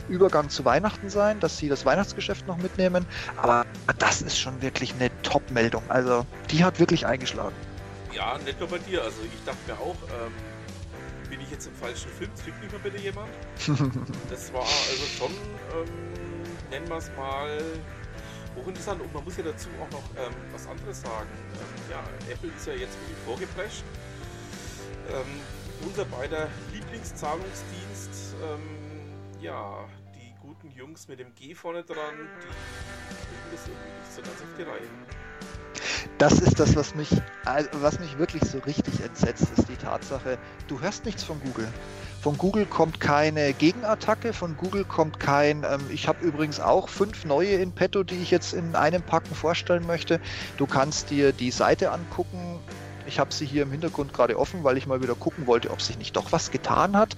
Übergang 0.10 0.50
zu 0.50 0.66
Weihnachten 0.66 1.10
sein, 1.10 1.40
dass 1.40 1.58
sie 1.58 1.70
das 1.70 1.86
Weihnachtsgeschäft 1.86 2.48
noch 2.48 2.58
mitnehmen. 2.58 3.06
Aber 3.38 3.66
das 4.00 4.22
ist 4.22 4.40
schon 4.40 4.62
wirklich 4.62 4.94
eine 4.96 5.10
Top-Meldung. 5.22 5.84
Also 5.88 6.26
die 6.50 6.64
hat 6.64 6.80
wirklich 6.80 7.06
eingeschlagen. 7.06 7.56
Ja, 8.12 8.38
nicht 8.40 8.60
nur 8.60 8.70
bei 8.70 8.80
dir. 8.80 9.04
Also 9.04 9.22
ich 9.24 9.44
dachte 9.46 9.60
mir 9.68 9.74
auch, 9.74 9.96
ähm, 10.26 10.34
bin 11.30 11.40
ich 11.42 11.52
jetzt 11.52 11.68
im 11.68 11.76
falschen 11.76 12.10
Film? 12.10 12.32
Zwingt 12.36 12.62
mich 12.62 12.72
mal 12.72 12.80
bitte 12.80 12.98
jemand? 12.98 13.30
das 14.30 14.52
war 14.52 14.62
also 14.64 15.06
schon, 15.18 15.32
ähm, 15.32 15.90
nennen 16.72 16.90
wir 16.90 16.98
es 16.98 17.12
mal, 17.16 17.60
hochinteressant. 18.60 19.02
Und 19.02 19.14
man 19.14 19.24
muss 19.24 19.38
ja 19.38 19.44
dazu 19.44 19.70
auch 19.82 19.92
noch 19.92 20.04
ähm, 20.18 20.34
was 20.52 20.68
anderes 20.68 21.02
sagen. 21.02 21.30
Ähm, 21.54 21.92
ja, 21.92 22.04
Apple 22.32 22.52
ist 22.56 22.68
ja 22.68 22.74
jetzt 22.74 23.00
wirklich 23.02 23.18
vorgeprescht. 23.26 23.84
Ähm, 25.10 25.42
unser 25.86 26.06
beider 26.06 26.48
Lieblingszahlungsdienst. 26.74 28.36
Ähm, 28.44 29.42
ja, 29.42 29.88
die 30.16 30.36
guten 30.42 30.72
Jungs 30.72 31.08
mit 31.08 31.20
dem 31.20 31.34
G 31.36 31.56
vorne 31.56 31.84
dran, 31.84 32.16
die 32.16 33.16
kriegen 33.16 33.52
das 33.52 33.68
irgendwie 33.68 34.00
nicht 34.00 34.14
so 34.14 34.22
ganz 34.22 34.42
auf 34.42 34.58
die 34.58 34.64
Reihe. 34.64 35.49
Das 36.18 36.34
ist 36.34 36.60
das, 36.60 36.76
was 36.76 36.96
mich, 36.96 37.10
was 37.74 38.00
mich 38.00 38.18
wirklich 38.18 38.44
so 38.44 38.60
richtig 38.60 39.02
entsetzt, 39.02 39.48
ist 39.58 39.70
die 39.70 39.78
Tatsache, 39.78 40.38
du 40.68 40.80
hörst 40.82 41.06
nichts 41.06 41.24
von 41.24 41.40
Google. 41.42 41.68
Von 42.22 42.38
Google 42.38 42.66
kommt 42.66 43.00
keine 43.00 43.54
Gegenattacke, 43.54 44.34
von 44.34 44.58
Google 44.58 44.84
kommt 44.84 45.20
kein, 45.20 45.64
ähm, 45.64 45.80
ich 45.90 46.08
habe 46.08 46.26
übrigens 46.26 46.60
auch 46.60 46.90
fünf 46.90 47.24
neue 47.24 47.56
in 47.56 47.72
petto, 47.72 48.04
die 48.04 48.16
ich 48.16 48.30
jetzt 48.30 48.54
in 48.54 48.76
einem 48.76 49.02
Packen 49.02 49.34
vorstellen 49.34 49.86
möchte. 49.88 50.20
Du 50.58 50.68
kannst 50.68 51.10
dir 51.10 51.32
die 51.32 51.52
Seite 51.52 51.92
angucken. 51.92 52.60
Ich 53.06 53.20
habe 53.20 53.34
sie 53.34 53.46
hier 53.46 53.64
im 53.64 53.72
Hintergrund 53.72 54.14
gerade 54.14 54.38
offen, 54.38 54.64
weil 54.66 54.78
ich 54.78 54.86
mal 54.86 55.02
wieder 55.02 55.16
gucken 55.16 55.48
wollte, 55.48 55.72
ob 55.72 55.82
sich 55.82 55.98
nicht 55.98 56.16
doch 56.18 56.32
was 56.32 56.52
getan 56.52 56.98
hat. 56.98 57.16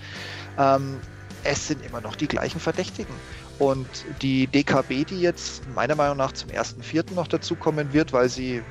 Ähm, 0.57 1.01
es 1.43 1.67
sind 1.67 1.85
immer 1.85 2.01
noch 2.01 2.15
die 2.15 2.27
gleichen 2.27 2.59
Verdächtigen. 2.59 3.13
Und 3.59 3.87
die 4.21 4.47
DKB, 4.47 5.05
die 5.05 5.21
jetzt 5.21 5.67
meiner 5.75 5.95
Meinung 5.95 6.17
nach 6.17 6.31
zum 6.31 6.49
1.4. 6.49 7.13
noch 7.13 7.27
dazukommen 7.27 7.93
wird, 7.93 8.13
weil 8.13 8.29
sie 8.29 8.61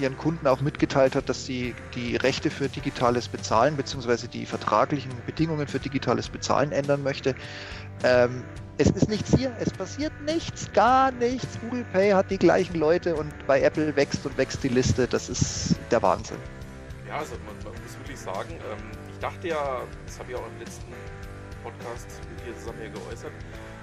ihren 0.00 0.16
Kunden 0.16 0.46
auch 0.46 0.60
mitgeteilt 0.60 1.14
hat, 1.14 1.28
dass 1.28 1.46
sie 1.46 1.74
die 1.94 2.16
Rechte 2.16 2.50
für 2.50 2.68
digitales 2.68 3.28
Bezahlen 3.28 3.76
bzw. 3.76 4.26
die 4.26 4.46
vertraglichen 4.46 5.12
Bedingungen 5.26 5.68
für 5.68 5.78
digitales 5.78 6.28
Bezahlen 6.28 6.72
ändern 6.72 7.02
möchte. 7.02 7.34
Ähm, 8.02 8.44
es 8.76 8.90
ist 8.90 9.08
nichts 9.08 9.34
hier, 9.36 9.52
es 9.60 9.70
passiert 9.70 10.12
nichts, 10.26 10.72
gar 10.72 11.12
nichts. 11.12 11.60
Google 11.60 11.84
Pay 11.92 12.10
hat 12.10 12.30
die 12.30 12.38
gleichen 12.38 12.76
Leute 12.76 13.14
und 13.14 13.32
bei 13.46 13.62
Apple 13.62 13.94
wächst 13.94 14.26
und 14.26 14.36
wächst 14.36 14.64
die 14.64 14.68
Liste. 14.68 15.06
Das 15.06 15.28
ist 15.28 15.76
der 15.92 16.02
Wahnsinn. 16.02 16.38
Ja, 17.06 17.18
also 17.18 17.34
man, 17.46 17.54
man 17.62 17.82
muss 17.82 17.96
wirklich 17.98 18.18
sagen, 18.18 18.50
ähm, 18.50 18.90
ich 19.12 19.18
dachte 19.20 19.48
ja, 19.48 19.82
das 20.06 20.18
habe 20.18 20.32
ich 20.32 20.36
auch 20.36 20.46
im 20.46 20.58
letzten 20.58 20.92
Podcast 21.64 22.06
mit 22.28 22.46
dir 22.46 22.56
zusammen 22.58 22.78
hier 22.80 22.90
geäußert, 22.90 23.32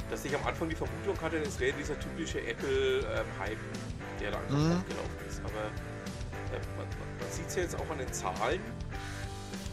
dass 0.09 0.23
ich 0.23 0.35
am 0.35 0.45
Anfang 0.45 0.69
die 0.69 0.75
Vermutung 0.75 1.19
hatte, 1.21 1.37
es 1.37 1.59
wäre 1.59 1.73
dieser 1.73 1.99
typische 1.99 2.39
Apple-Hype, 2.39 3.51
ähm, 3.51 3.57
der 4.19 4.31
da 4.31 4.37
einfach 4.37 4.55
mhm. 4.55 4.77
aufgelaufen 4.77 5.27
ist. 5.27 5.41
Aber 5.43 5.63
man, 6.77 6.87
man 7.19 7.31
sieht 7.31 7.47
es 7.47 7.55
ja 7.55 7.61
jetzt 7.63 7.75
auch 7.75 7.89
an 7.89 7.97
den 7.97 8.13
Zahlen, 8.13 8.61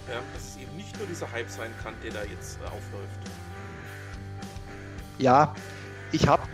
ja, 0.08 0.20
dass 0.32 0.42
es 0.42 0.56
eben 0.56 0.74
nicht 0.76 0.96
nur 0.96 1.06
dieser 1.06 1.30
Hype 1.30 1.50
sein 1.50 1.70
kann, 1.82 1.94
der 2.02 2.12
da 2.12 2.24
jetzt 2.24 2.58
äh, 2.60 2.66
aufläuft. 2.66 3.20
Ja, 5.18 5.54
ich 6.12 6.26
habe 6.26 6.47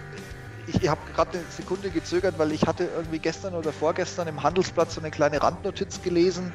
ich 0.66 0.88
habe 0.88 1.00
gerade 1.12 1.38
eine 1.38 1.50
Sekunde 1.50 1.90
gezögert, 1.90 2.38
weil 2.38 2.52
ich 2.52 2.66
hatte 2.66 2.84
irgendwie 2.84 3.18
gestern 3.18 3.54
oder 3.54 3.72
vorgestern 3.72 4.28
im 4.28 4.42
Handelsblatt 4.42 4.90
so 4.90 5.00
eine 5.00 5.10
kleine 5.10 5.42
Randnotiz 5.42 6.00
gelesen, 6.02 6.52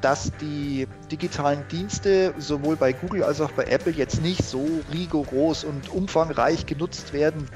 dass 0.00 0.32
die 0.40 0.86
digitalen 1.10 1.66
Dienste 1.68 2.34
sowohl 2.38 2.76
bei 2.76 2.92
Google 2.92 3.24
als 3.24 3.40
auch 3.40 3.52
bei 3.52 3.64
Apple 3.64 3.92
jetzt 3.92 4.22
nicht 4.22 4.44
so 4.44 4.82
rigoros 4.92 5.64
und 5.64 5.90
umfangreich 5.90 6.66
genutzt 6.66 7.12
werden. 7.12 7.48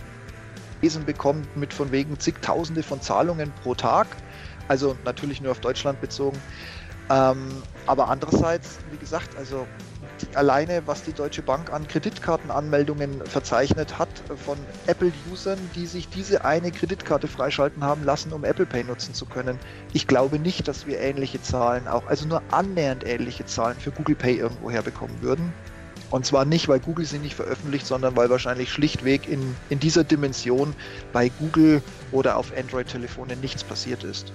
Lesen 0.82 1.06
bekommt 1.06 1.56
mit 1.56 1.72
von 1.72 1.92
wegen 1.92 2.20
zigtausende 2.20 2.82
von 2.82 3.00
Zahlungen 3.00 3.52
pro 3.62 3.74
Tag, 3.74 4.06
also 4.68 4.96
natürlich 5.04 5.40
nur 5.40 5.52
auf 5.52 5.60
Deutschland 5.60 6.00
bezogen. 6.00 6.38
Ähm, 7.10 7.62
aber 7.86 8.08
andererseits, 8.08 8.78
wie 8.90 8.98
gesagt, 8.98 9.36
also 9.36 9.66
alleine 10.34 10.82
was 10.86 11.02
die 11.02 11.12
Deutsche 11.12 11.42
Bank 11.42 11.72
an 11.72 11.86
Kreditkartenanmeldungen 11.86 13.24
verzeichnet 13.26 13.98
hat 13.98 14.08
von 14.44 14.58
Apple-Usern, 14.86 15.58
die 15.74 15.86
sich 15.86 16.08
diese 16.08 16.44
eine 16.44 16.70
Kreditkarte 16.70 17.28
freischalten 17.28 17.84
haben 17.84 18.04
lassen, 18.04 18.32
um 18.32 18.44
Apple 18.44 18.66
Pay 18.66 18.84
nutzen 18.84 19.14
zu 19.14 19.26
können. 19.26 19.58
Ich 19.92 20.06
glaube 20.06 20.38
nicht, 20.38 20.68
dass 20.68 20.86
wir 20.86 21.00
ähnliche 21.00 21.40
Zahlen 21.42 21.88
auch, 21.88 22.06
also 22.06 22.26
nur 22.26 22.42
annähernd 22.50 23.06
ähnliche 23.06 23.46
Zahlen 23.46 23.76
für 23.78 23.90
Google 23.90 24.16
Pay 24.16 24.38
irgendwo 24.38 24.70
herbekommen 24.70 25.20
würden. 25.22 25.52
Und 26.10 26.26
zwar 26.26 26.44
nicht, 26.44 26.68
weil 26.68 26.80
Google 26.80 27.06
sie 27.06 27.18
nicht 27.18 27.34
veröffentlicht, 27.34 27.86
sondern 27.86 28.16
weil 28.16 28.30
wahrscheinlich 28.30 28.70
schlichtweg 28.70 29.28
in, 29.28 29.56
in 29.68 29.80
dieser 29.80 30.04
Dimension 30.04 30.74
bei 31.12 31.28
Google 31.40 31.82
oder 32.12 32.36
auf 32.36 32.52
Android-Telefonen 32.56 33.40
nichts 33.40 33.64
passiert 33.64 34.04
ist 34.04 34.32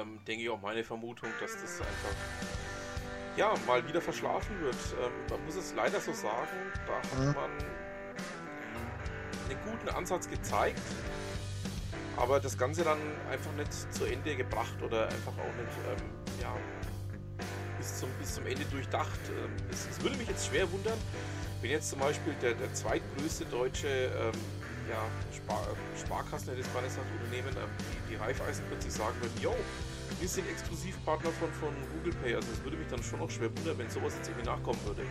ähm, 0.00 0.18
denke 0.26 0.44
ich 0.44 0.50
auch 0.50 0.60
meine 0.60 0.84
Vermutung, 0.84 1.28
dass 1.40 1.52
das 1.52 1.80
einfach 1.80 2.14
ja 3.36 3.54
mal 3.66 3.86
wieder 3.86 4.00
verschlafen 4.00 4.60
wird. 4.60 4.76
Ähm, 5.02 5.12
man 5.28 5.44
muss 5.44 5.56
es 5.56 5.74
leider 5.74 6.00
so 6.00 6.12
sagen, 6.12 6.56
da 6.86 6.94
hat 6.96 7.18
mhm. 7.18 7.34
man 7.34 7.50
einen 9.48 9.58
guten 9.64 9.88
Ansatz 9.88 10.28
gezeigt, 10.28 10.80
aber 12.16 12.40
das 12.40 12.56
Ganze 12.56 12.84
dann 12.84 12.98
einfach 13.30 13.52
nicht 13.52 13.72
zu 13.72 14.04
Ende 14.04 14.36
gebracht 14.36 14.80
oder 14.82 15.04
einfach 15.04 15.32
auch 15.32 15.54
nicht 15.56 16.02
ähm, 16.02 16.10
ja, 16.40 16.54
bis, 17.78 17.98
zum, 17.98 18.08
bis 18.20 18.34
zum 18.34 18.46
Ende 18.46 18.64
durchdacht. 18.66 19.20
Ähm, 19.28 19.50
es, 19.70 19.88
es, 19.90 20.02
würde 20.02 20.16
mich 20.16 20.28
jetzt 20.28 20.46
schwer 20.46 20.70
wundern, 20.70 20.98
wenn 21.62 21.70
jetzt 21.70 21.90
zum 21.90 22.00
Beispiel 22.00 22.34
der, 22.42 22.54
der 22.54 22.72
zweitgrößte 22.74 23.46
deutsche 23.46 23.88
ähm, 23.88 24.32
ja, 24.88 25.02
Spar 25.34 25.66
Sparkassen, 25.98 26.58
ich 26.58 26.74
mal 26.74 26.82
gesagt, 26.82 27.06
Unternehmen, 27.20 27.56
ähm, 27.56 27.70
die, 27.78 28.12
die 28.12 28.16
Raiffeisen 28.16 28.64
plötzlich 28.68 28.92
sagen 28.92 29.14
würden, 29.20 29.40
yo, 29.40 29.54
wir 30.18 30.28
sind 30.28 30.48
Exklusivpartner 30.48 31.30
von, 31.30 31.48
von 31.52 31.68
Google 31.94 32.12
Pay. 32.22 32.34
Also 32.34 32.48
es 32.52 32.64
würde 32.64 32.76
mich 32.76 32.88
dann 32.88 33.02
schon 33.02 33.18
noch 33.18 33.30
schwer 33.30 33.48
wundern, 33.56 33.78
wenn 33.78 33.90
sowas 33.90 34.14
jetzt 34.16 34.28
irgendwie 34.28 34.46
nachkommen 34.46 34.78
würde. 34.84 35.02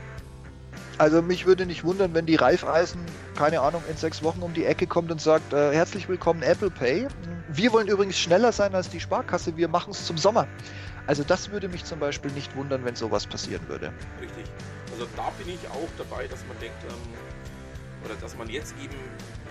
Also 0.98 1.22
mich 1.22 1.46
würde 1.46 1.66
nicht 1.66 1.84
wundern, 1.84 2.14
wenn 2.14 2.26
die 2.26 2.36
Raiffeisen, 2.36 3.02
keine 3.36 3.62
Ahnung, 3.62 3.82
in 3.90 3.98
sechs 3.98 4.22
Wochen 4.22 4.42
um 4.42 4.54
die 4.54 4.66
Ecke 4.66 4.86
kommt 4.86 5.12
und 5.12 5.22
sagt, 5.22 5.54
äh, 5.54 5.74
herzlich 5.74 6.10
willkommen 6.10 6.44
Apple 6.44 6.70
Pay. 6.70 7.08
Wir 7.48 7.72
wollen 7.72 7.88
übrigens 7.88 8.20
schneller 8.20 8.52
sein 8.52 8.76
als 8.76 8.90
die 8.90 9.00
Sparkasse, 9.00 9.56
wir 9.58 9.68
machen 9.68 9.92
es 9.92 10.06
zum 10.06 10.18
Sommer. 10.18 10.48
Also 11.08 11.24
das 11.24 11.50
würde 11.52 11.70
mich 11.70 11.86
zum 11.86 12.00
Beispiel 12.00 12.32
nicht 12.32 12.56
wundern, 12.56 12.86
wenn 12.86 12.96
sowas 12.96 13.26
passieren 13.26 13.68
würde. 13.68 13.92
Richtig. 14.22 14.46
Also 14.92 15.08
da 15.16 15.32
bin 15.38 15.54
ich 15.56 15.68
auch 15.70 15.90
dabei, 15.98 16.28
dass 16.28 16.46
man 16.48 16.60
denkt, 16.60 16.84
ähm, 16.84 18.06
oder 18.06 18.16
dass 18.22 18.38
man 18.38 18.50
jetzt 18.50 18.76
eben 18.84 18.98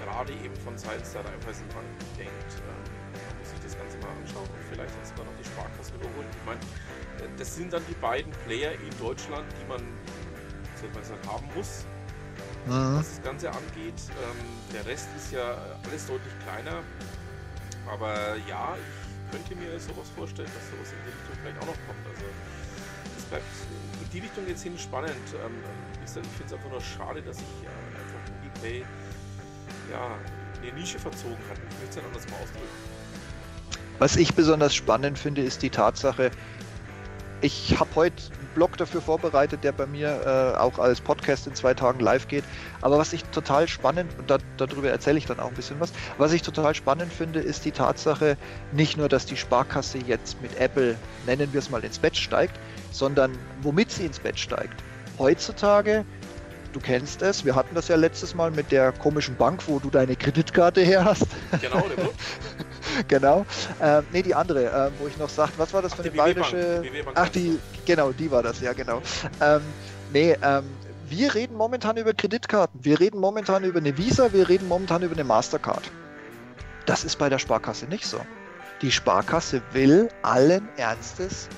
gerade 0.05 0.33
eben 0.33 0.55
von 0.57 0.76
seitens 0.78 1.12
der 1.12 1.25
Raiffeisenbank 1.25 1.87
denkt, 2.17 2.52
ähm, 2.55 2.88
mal 4.00 4.11
anschauen 4.17 4.49
und 4.49 4.64
vielleicht 4.71 4.95
jetzt 4.97 5.11
sogar 5.11 5.26
noch 5.26 5.37
die 5.38 5.45
Sparkasse 5.45 5.95
überholen. 5.95 6.28
Ich 6.31 6.47
meine, 6.47 6.61
das 7.37 7.55
sind 7.55 7.73
dann 7.73 7.83
die 7.88 7.99
beiden 8.00 8.33
Player 8.47 8.73
in 8.73 8.93
Deutschland, 8.99 9.47
die 9.61 9.67
man 9.69 9.83
sagen, 11.02 11.28
haben 11.28 11.49
muss, 11.55 11.85
mhm. 12.67 12.99
was 12.99 13.17
das 13.17 13.23
Ganze 13.23 13.50
angeht. 13.50 13.99
Ähm, 14.23 14.38
der 14.73 14.87
Rest 14.87 15.09
ist 15.17 15.33
ja 15.33 15.57
alles 15.85 16.07
deutlich 16.07 16.33
kleiner. 16.45 16.83
Aber 17.90 18.37
ja, 18.47 18.76
ich 18.76 19.33
könnte 19.33 19.57
mir 19.57 19.78
sowas 19.81 20.09
vorstellen, 20.14 20.50
dass 20.52 20.64
sowas 20.71 20.93
in 20.93 20.99
die 21.05 21.11
Richtung 21.11 21.35
vielleicht 21.40 21.59
auch 21.62 21.67
noch 21.67 21.81
kommt. 21.88 22.05
Also 22.05 22.26
es 23.17 23.25
bleibt 23.25 23.45
in 24.02 24.11
die 24.12 24.21
Richtung 24.21 24.47
jetzt 24.47 24.62
hin 24.62 24.78
spannend. 24.78 25.26
Ähm, 25.45 25.57
ich 26.05 26.11
finde 26.11 26.28
es 26.45 26.52
einfach 26.52 26.71
nur 26.71 26.81
schade, 26.81 27.23
dass 27.23 27.38
ich 27.38 27.55
äh, 27.64 27.69
einfach 27.69 28.23
Google 28.28 28.52
Pay 28.61 28.78
ja, 29.90 30.17
in 30.57 30.62
die 30.62 30.81
Nische 30.81 30.99
verzogen 30.99 31.38
hat. 31.49 31.59
Ich 31.59 31.78
möchte 31.81 31.90
es 31.90 31.97
ja 31.97 32.02
anders 32.05 32.26
mal 32.28 32.37
ausdrücken. 32.43 32.98
Was 33.99 34.17
ich 34.17 34.35
besonders 34.35 34.75
spannend 34.75 35.19
finde, 35.19 35.43
ist 35.43 35.62
die 35.62 35.71
Tatsache, 35.71 36.31
ich 37.40 37.78
habe 37.78 37.90
heute 37.95 38.14
einen 38.33 38.49
Blog 38.55 38.76
dafür 38.76 39.00
vorbereitet, 39.00 39.62
der 39.62 39.73
bei 39.73 39.87
mir 39.87 40.55
äh, 40.55 40.59
auch 40.59 40.78
als 40.78 41.00
Podcast 41.00 41.47
in 41.47 41.55
zwei 41.55 41.75
Tagen 41.75 42.00
live 42.00 42.26
geht. 42.26 42.45
Aber 42.81 42.99
was 42.99 43.12
ich 43.12 43.23
total 43.25 43.69
spannend, 43.69 44.12
und 44.19 44.28
da, 44.31 44.38
darüber 44.57 44.90
erzähle 44.90 45.19
ich 45.19 45.26
dann 45.26 45.38
auch 45.38 45.49
ein 45.49 45.55
bisschen 45.55 45.78
was, 45.78 45.93
was 46.17 46.33
ich 46.33 46.43
total 46.43 46.75
spannend 46.75 47.12
finde, 47.12 47.40
ist 47.40 47.64
die 47.64 47.71
Tatsache, 47.71 48.37
nicht 48.73 48.97
nur, 48.97 49.09
dass 49.09 49.26
die 49.26 49.37
Sparkasse 49.37 49.99
jetzt 49.99 50.40
mit 50.43 50.59
Apple, 50.59 50.97
nennen 51.26 51.52
wir 51.52 51.59
es 51.59 51.71
mal, 51.71 51.85
ins 51.85 51.99
Bett 51.99 52.17
steigt, 52.17 52.59
sondern 52.90 53.33
womit 53.62 53.90
sie 53.93 54.07
ins 54.07 54.19
Bett 54.19 54.38
steigt. 54.38 54.83
Heutzutage 55.19 56.05
du 56.73 56.81
kennst 56.81 57.23
es. 57.23 57.45
Wir 57.45 57.55
hatten 57.55 57.75
das 57.75 57.88
ja 57.88 57.97
letztes 57.97 58.35
Mal 58.35 58.50
mit 58.50 58.71
der 58.71 58.93
komischen 58.93 59.37
Bank, 59.37 59.62
wo 59.67 59.78
du 59.78 59.90
deine 59.90 60.17
Kreditkarte 60.17 60.81
her 60.81 61.05
hast. 61.05 61.26
Genau, 61.61 61.85
der 61.88 62.05
Genau. 63.09 63.45
Äh, 63.78 64.02
nee, 64.11 64.23
die 64.23 64.35
andere, 64.35 64.67
äh, 64.67 64.90
wo 64.99 65.07
ich 65.07 65.17
noch 65.19 65.28
sagte, 65.28 65.59
was 65.59 65.73
war 65.73 65.83
das 65.83 65.93
Ach, 65.93 65.97
für 65.97 66.02
eine 66.02 66.11
bayerische. 66.12 66.83
Ach, 67.14 67.28
die, 67.28 67.59
genau, 67.85 68.12
die 68.12 68.31
war 68.31 68.43
das, 68.43 68.61
ja, 68.61 68.73
genau. 68.73 69.00
Ähm, 69.40 69.62
nee, 70.12 70.37
ähm, 70.43 70.64
wir 71.09 71.35
reden 71.35 71.57
momentan 71.57 71.97
über 71.97 72.12
Kreditkarten. 72.12 72.85
Wir 72.85 73.00
reden 73.00 73.21
momentan 73.21 73.64
über 73.64 73.78
eine 73.78 73.97
Visa, 73.97 74.33
wir 74.33 74.49
reden 74.49 74.69
momentan 74.69 75.02
über 75.02 75.14
eine 75.14 75.25
Mastercard. 75.25 75.90
Das 76.87 77.05
ist 77.05 77.17
bei 77.17 77.28
der 77.28 77.38
Sparkasse 77.38 77.87
nicht 77.87 78.07
so. 78.07 78.21
Die 78.83 78.93
Sparkasse 78.93 79.62
will 79.73 80.09
allen 80.23 80.71
Ernstes 80.76 81.49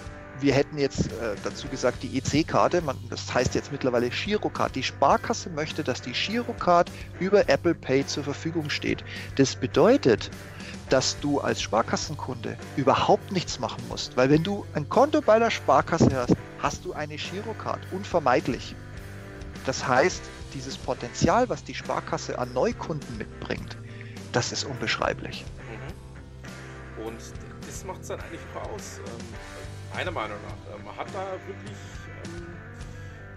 wir 0.40 0.54
hätten 0.54 0.78
jetzt 0.78 1.06
äh, 1.12 1.36
dazu 1.44 1.68
gesagt, 1.68 2.02
die 2.02 2.18
EC-Karte, 2.18 2.82
das 3.08 3.32
heißt 3.32 3.54
jetzt 3.54 3.72
mittlerweile 3.72 4.08
Girocard. 4.08 4.74
Die 4.74 4.82
Sparkasse 4.82 5.50
möchte, 5.50 5.84
dass 5.84 6.00
die 6.00 6.12
Girocard 6.12 6.90
über 7.18 7.48
Apple 7.48 7.74
Pay 7.74 8.06
zur 8.06 8.24
Verfügung 8.24 8.70
steht. 8.70 9.04
Das 9.36 9.54
bedeutet, 9.54 10.30
dass 10.88 11.18
du 11.20 11.40
als 11.40 11.62
Sparkassenkunde 11.62 12.56
überhaupt 12.76 13.32
nichts 13.32 13.58
machen 13.58 13.82
musst, 13.88 14.16
weil 14.16 14.30
wenn 14.30 14.42
du 14.42 14.64
ein 14.74 14.88
Konto 14.88 15.20
bei 15.20 15.38
der 15.38 15.50
Sparkasse 15.50 16.10
hast, 16.14 16.34
hast 16.58 16.84
du 16.84 16.92
eine 16.92 17.16
Girocard, 17.16 17.80
unvermeidlich. 17.92 18.74
Das 19.66 19.86
heißt, 19.86 20.22
dieses 20.54 20.76
Potenzial, 20.76 21.48
was 21.48 21.62
die 21.62 21.74
Sparkasse 21.74 22.38
an 22.38 22.52
Neukunden 22.52 23.18
mitbringt, 23.18 23.76
das 24.32 24.52
ist 24.52 24.64
unbeschreiblich. 24.64 25.44
Mhm. 26.98 27.06
Und 27.06 27.18
das 27.66 27.84
macht 27.84 28.02
es 28.02 28.08
dann 28.08 28.20
eigentlich 28.20 28.40
auch 28.54 28.72
aus. 28.72 28.98
Ähm 28.98 29.59
meiner 29.94 30.10
Meinung 30.10 30.38
nach, 30.42 30.74
äh, 30.74 30.84
man 30.84 30.96
hat 30.96 31.08
da 31.12 31.32
wirklich, 31.46 31.76
ähm, 32.24 32.58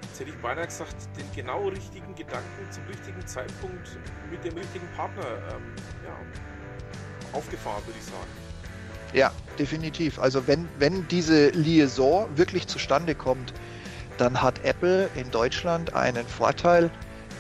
jetzt 0.02 0.20
hätte 0.20 0.30
ich 0.30 0.38
beinahe 0.38 0.66
gesagt, 0.66 0.96
den 1.18 1.26
genau 1.36 1.68
richtigen 1.68 2.16
Gedanken 2.16 2.70
zum 2.70 2.86
richtigen 2.86 3.26
Zeitpunkt 3.26 3.98
mit 4.30 4.44
dem 4.44 4.56
richtigen 4.58 4.88
Partner 4.90 5.26
ähm, 5.52 5.76
ja, 6.04 6.16
aufgefahren, 7.32 7.86
würde 7.86 8.00
ich 8.00 8.06
sagen. 8.06 8.30
Ja, 9.14 9.32
definitiv. 9.60 10.20
Also 10.20 10.48
wenn, 10.48 10.68
wenn 10.80 11.08
diese 11.08 11.50
Liaison 11.50 12.36
wirklich 12.36 12.68
zustande 12.68 13.14
kommt, 13.14 13.54
dann 14.18 14.42
hat 14.42 14.64
Apple 14.64 15.10
in 15.16 15.30
Deutschland 15.32 15.94
einen 15.94 16.28
Vorteil, 16.28 16.90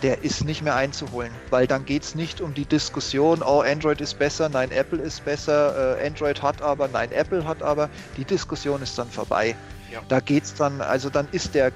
der 0.03 0.21
ist 0.23 0.43
nicht 0.43 0.61
mehr 0.61 0.75
einzuholen, 0.75 1.31
weil 1.49 1.65
dann 1.65 1.85
geht 1.85 2.03
es 2.03 2.13
nicht 2.13 2.41
um 2.41 2.53
die 2.53 2.65
Diskussion, 2.65 3.41
oh, 3.41 3.61
Android 3.61 4.01
ist 4.01 4.19
besser, 4.19 4.49
nein, 4.49 4.69
Apple 4.71 5.01
ist 5.01 5.23
besser, 5.23 5.97
äh, 5.97 6.05
Android 6.05 6.41
hat 6.41 6.61
aber, 6.61 6.89
nein, 6.89 7.11
Apple 7.13 7.45
hat 7.45 7.63
aber. 7.63 7.89
Die 8.17 8.25
Diskussion 8.25 8.81
ist 8.81 8.97
dann 8.99 9.09
vorbei. 9.09 9.55
Ja. 9.91 10.01
Da 10.09 10.19
geht 10.19 10.43
es 10.43 10.53
dann, 10.53 10.81
also 10.81 11.09
dann 11.09 11.27
ist 11.31 11.55
der, 11.55 11.71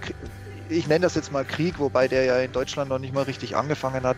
ich 0.67 0.87
nenne 0.87 1.01
das 1.01 1.15
jetzt 1.15 1.31
mal 1.31 1.45
Krieg, 1.45 1.79
wobei 1.79 2.09
der 2.09 2.25
ja 2.25 2.39
in 2.39 2.51
Deutschland 2.51 2.89
noch 2.89 2.99
nicht 2.99 3.13
mal 3.13 3.23
richtig 3.23 3.55
angefangen 3.55 4.03
hat, 4.03 4.17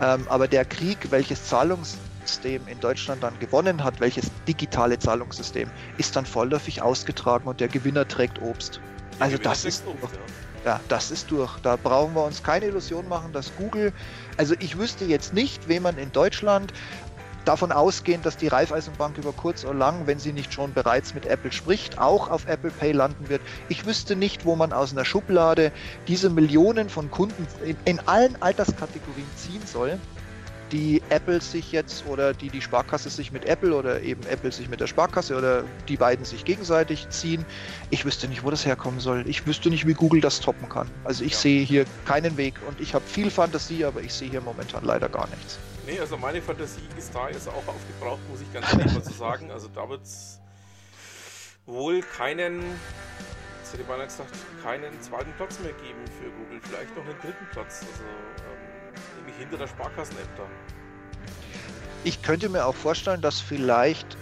ähm, 0.00 0.24
aber 0.28 0.46
der 0.46 0.64
Krieg, 0.64 1.10
welches 1.10 1.44
Zahlungssystem 1.48 2.62
in 2.68 2.78
Deutschland 2.78 3.24
dann 3.24 3.36
gewonnen 3.40 3.82
hat, 3.82 3.98
welches 3.98 4.30
digitale 4.46 5.00
Zahlungssystem, 5.00 5.68
ist 5.96 6.14
dann 6.14 6.26
vorläufig 6.26 6.80
ausgetragen 6.80 7.48
und 7.48 7.58
der 7.58 7.68
Gewinner 7.68 8.06
trägt 8.06 8.40
Obst. 8.40 8.80
Also 9.18 9.36
das 9.36 9.64
ist, 9.64 9.84
Obst, 9.84 10.14
ja. 10.14 10.47
Ja, 10.68 10.80
das 10.88 11.10
ist 11.10 11.30
durch. 11.30 11.58
Da 11.62 11.76
brauchen 11.76 12.14
wir 12.14 12.22
uns 12.22 12.42
keine 12.42 12.66
Illusion 12.66 13.08
machen, 13.08 13.32
dass 13.32 13.56
Google, 13.56 13.90
also 14.36 14.54
ich 14.58 14.76
wüsste 14.76 15.06
jetzt 15.06 15.32
nicht, 15.32 15.66
wen 15.66 15.82
man 15.82 15.96
in 15.96 16.12
Deutschland 16.12 16.74
davon 17.46 17.72
ausgehend, 17.72 18.26
dass 18.26 18.36
die 18.36 18.48
Raiffeisenbank 18.48 19.16
über 19.16 19.32
kurz 19.32 19.64
oder 19.64 19.72
lang, 19.72 20.06
wenn 20.06 20.18
sie 20.18 20.34
nicht 20.34 20.52
schon 20.52 20.74
bereits 20.74 21.14
mit 21.14 21.24
Apple 21.24 21.52
spricht, 21.52 21.96
auch 21.96 22.28
auf 22.28 22.46
Apple 22.48 22.70
Pay 22.70 22.92
landen 22.92 23.30
wird. 23.30 23.40
Ich 23.70 23.86
wüsste 23.86 24.14
nicht, 24.14 24.44
wo 24.44 24.56
man 24.56 24.74
aus 24.74 24.92
einer 24.92 25.06
Schublade 25.06 25.72
diese 26.06 26.28
Millionen 26.28 26.90
von 26.90 27.10
Kunden 27.10 27.48
in, 27.64 27.78
in 27.86 28.00
allen 28.00 28.36
Alterskategorien 28.42 29.30
ziehen 29.38 29.62
soll 29.64 29.98
die 30.72 31.02
Apple 31.08 31.40
sich 31.40 31.72
jetzt 31.72 32.06
oder 32.06 32.34
die 32.34 32.48
die 32.48 32.60
Sparkasse 32.60 33.10
sich 33.10 33.32
mit 33.32 33.44
Apple 33.44 33.74
oder 33.74 34.02
eben 34.02 34.24
Apple 34.26 34.52
sich 34.52 34.68
mit 34.68 34.80
der 34.80 34.86
Sparkasse 34.86 35.36
oder 35.36 35.64
die 35.88 35.96
beiden 35.96 36.24
sich 36.24 36.44
gegenseitig 36.44 37.08
ziehen. 37.10 37.44
Ich 37.90 38.04
wüsste 38.04 38.28
nicht, 38.28 38.44
wo 38.44 38.50
das 38.50 38.66
herkommen 38.66 39.00
soll. 39.00 39.24
Ich 39.26 39.46
wüsste 39.46 39.70
nicht, 39.70 39.86
wie 39.86 39.94
Google 39.94 40.20
das 40.20 40.40
toppen 40.40 40.68
kann. 40.68 40.90
Also 41.04 41.24
ich 41.24 41.32
ja. 41.32 41.38
sehe 41.38 41.64
hier 41.64 41.84
keinen 42.04 42.36
Weg 42.36 42.54
und 42.66 42.80
ich 42.80 42.94
habe 42.94 43.04
viel 43.06 43.30
Fantasie, 43.30 43.84
aber 43.84 44.00
ich 44.00 44.12
sehe 44.12 44.30
hier 44.30 44.40
momentan 44.40 44.84
leider 44.84 45.08
gar 45.08 45.28
nichts. 45.28 45.58
Nee, 45.86 45.98
also 46.00 46.18
meine 46.18 46.42
Fantasie 46.42 46.82
ist 46.98 47.14
da 47.14 47.30
jetzt 47.30 47.48
auch 47.48 47.66
aufgebraucht, 47.66 48.20
muss 48.28 48.40
ich 48.42 48.52
ganz 48.52 48.70
ehrlich 48.72 48.92
mal 48.92 49.02
so 49.02 49.12
sagen. 49.12 49.50
Also 49.50 49.68
da 49.68 49.88
wird 49.88 50.02
es 50.02 50.38
wohl 51.64 52.02
keinen, 52.02 52.62
jetzt 53.60 53.72
hätte 53.72 53.82
ich 53.82 53.88
beinahe 53.88 54.06
gesagt, 54.06 54.34
keinen 54.62 55.00
zweiten 55.00 55.32
Platz 55.38 55.58
mehr 55.60 55.72
geben 55.72 56.04
für 56.20 56.30
Google. 56.30 56.60
Vielleicht 56.62 56.94
noch 56.94 57.04
einen 57.04 57.18
dritten 57.20 57.46
Platz. 57.52 57.80
Also 57.80 58.04
ähm, 58.04 58.77
nämlich 59.28 59.36
hinter 59.36 59.58
der 59.58 59.66
Sparkassen-App 59.66 60.36
dann. 60.36 60.46
Ich 62.04 62.22
könnte 62.22 62.48
mir 62.48 62.64
auch 62.64 62.74
vorstellen, 62.74 63.20
dass 63.20 63.40
vielleicht 63.40 64.16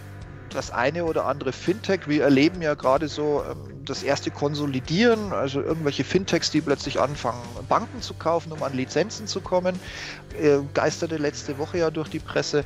das 0.50 0.70
eine 0.70 1.04
oder 1.04 1.26
andere 1.26 1.52
Fintech, 1.52 2.08
wir 2.08 2.24
erleben 2.24 2.62
ja 2.62 2.74
gerade 2.74 3.08
so 3.08 3.44
ähm, 3.48 3.84
das 3.84 4.02
erste 4.02 4.30
Konsolidieren, 4.30 5.32
also 5.32 5.60
irgendwelche 5.60 6.02
Fintechs, 6.02 6.50
die 6.50 6.60
plötzlich 6.60 6.98
anfangen, 7.00 7.42
Banken 7.68 8.00
zu 8.00 8.14
kaufen, 8.14 8.52
um 8.52 8.62
an 8.62 8.72
Lizenzen 8.72 9.26
zu 9.26 9.40
kommen, 9.40 9.78
äh, 10.40 10.58
geisterte 10.72 11.18
letzte 11.18 11.58
Woche 11.58 11.78
ja 11.78 11.90
durch 11.90 12.08
die 12.08 12.20
Presse. 12.20 12.64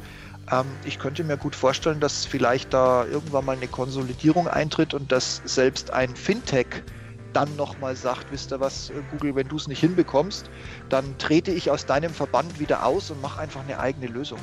Ähm, 0.50 0.66
ich 0.84 0.98
könnte 0.98 1.24
mir 1.24 1.36
gut 1.36 1.56
vorstellen, 1.56 2.00
dass 2.00 2.24
vielleicht 2.24 2.72
da 2.72 3.04
irgendwann 3.06 3.44
mal 3.44 3.56
eine 3.56 3.68
Konsolidierung 3.68 4.46
eintritt 4.46 4.94
und 4.94 5.10
dass 5.10 5.42
selbst 5.44 5.92
ein 5.92 6.14
Fintech 6.14 6.82
dann 7.32 7.54
nochmal 7.56 7.96
sagt, 7.96 8.30
wisst 8.30 8.52
ihr 8.52 8.60
was, 8.60 8.92
Google, 9.10 9.34
wenn 9.34 9.48
du 9.48 9.56
es 9.56 9.68
nicht 9.68 9.80
hinbekommst, 9.80 10.50
dann 10.88 11.16
trete 11.18 11.50
ich 11.50 11.70
aus 11.70 11.86
deinem 11.86 12.12
Verband 12.12 12.58
wieder 12.58 12.84
aus 12.84 13.10
und 13.10 13.20
mache 13.20 13.40
einfach 13.40 13.62
eine 13.62 13.78
eigene 13.78 14.06
Lösung. 14.06 14.40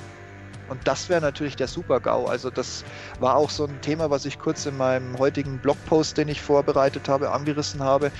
Und 0.67 0.85
das 0.85 1.07
wäre 1.07 1.21
natürlich 1.21 1.55
der 1.55 1.67
Super-GAU. 1.67 2.25
Also 2.25 2.49
das 2.49 2.83
war 3.19 3.35
auch 3.35 3.49
so 3.49 3.65
ein 3.65 3.79
Thema, 3.81 4.09
was 4.09 4.25
ich 4.25 4.37
kurz 4.37 4.65
in 4.65 4.75
meinem 4.75 5.17
heutigen 5.17 5.59
Blogpost, 5.59 6.17
den 6.17 6.27
ich 6.27 6.41
vorbereitet 6.41 7.07
habe, 7.07 7.31
angerissen 7.31 7.81
habe. 7.81 8.11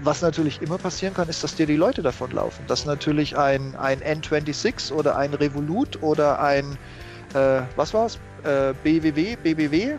Was 0.00 0.20
natürlich 0.20 0.60
immer 0.60 0.78
passieren 0.78 1.14
kann, 1.14 1.28
ist, 1.28 1.42
dass 1.42 1.54
dir 1.54 1.66
die 1.66 1.76
Leute 1.76 2.02
davonlaufen. 2.02 2.66
Dass 2.66 2.84
natürlich 2.84 3.36
ein, 3.36 3.74
ein 3.76 4.00
N26 4.00 4.92
oder 4.92 5.16
ein 5.16 5.32
Revolut 5.32 6.02
oder 6.02 6.40
ein, 6.40 6.78
äh, 7.34 7.62
was 7.74 7.94
war's, 7.94 8.18
äh, 8.44 8.74
BWW, 8.82 9.36
BBW, 9.36 9.96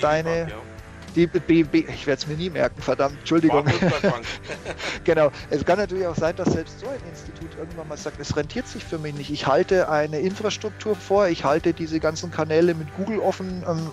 deine... 0.00 0.48
Ja 0.48 0.73
die 1.14 1.26
BB, 1.26 1.88
ich 1.88 2.06
werde 2.06 2.18
es 2.20 2.26
mir 2.26 2.36
nie 2.36 2.50
merken, 2.50 2.82
verdammt, 2.82 3.20
Entschuldigung. 3.20 3.66
genau. 5.04 5.30
Es 5.48 5.64
kann 5.64 5.78
natürlich 5.78 6.06
auch 6.06 6.16
sein, 6.16 6.36
dass 6.36 6.52
selbst 6.52 6.80
so 6.80 6.88
ein 6.88 7.00
Institut 7.08 7.54
irgendwann 7.56 7.88
mal 7.88 7.96
sagt, 7.96 8.18
es 8.18 8.36
rentiert 8.36 8.66
sich 8.66 8.84
für 8.84 8.98
mich 8.98 9.14
nicht. 9.14 9.30
Ich 9.30 9.46
halte 9.46 9.88
eine 9.88 10.20
Infrastruktur 10.20 10.96
vor, 10.96 11.28
ich 11.28 11.44
halte 11.44 11.74
diese 11.74 12.00
ganzen 12.00 12.30
Kanäle 12.30 12.74
mit 12.74 12.92
Google 12.92 13.18
offen, 13.18 13.64
ähm, 13.66 13.92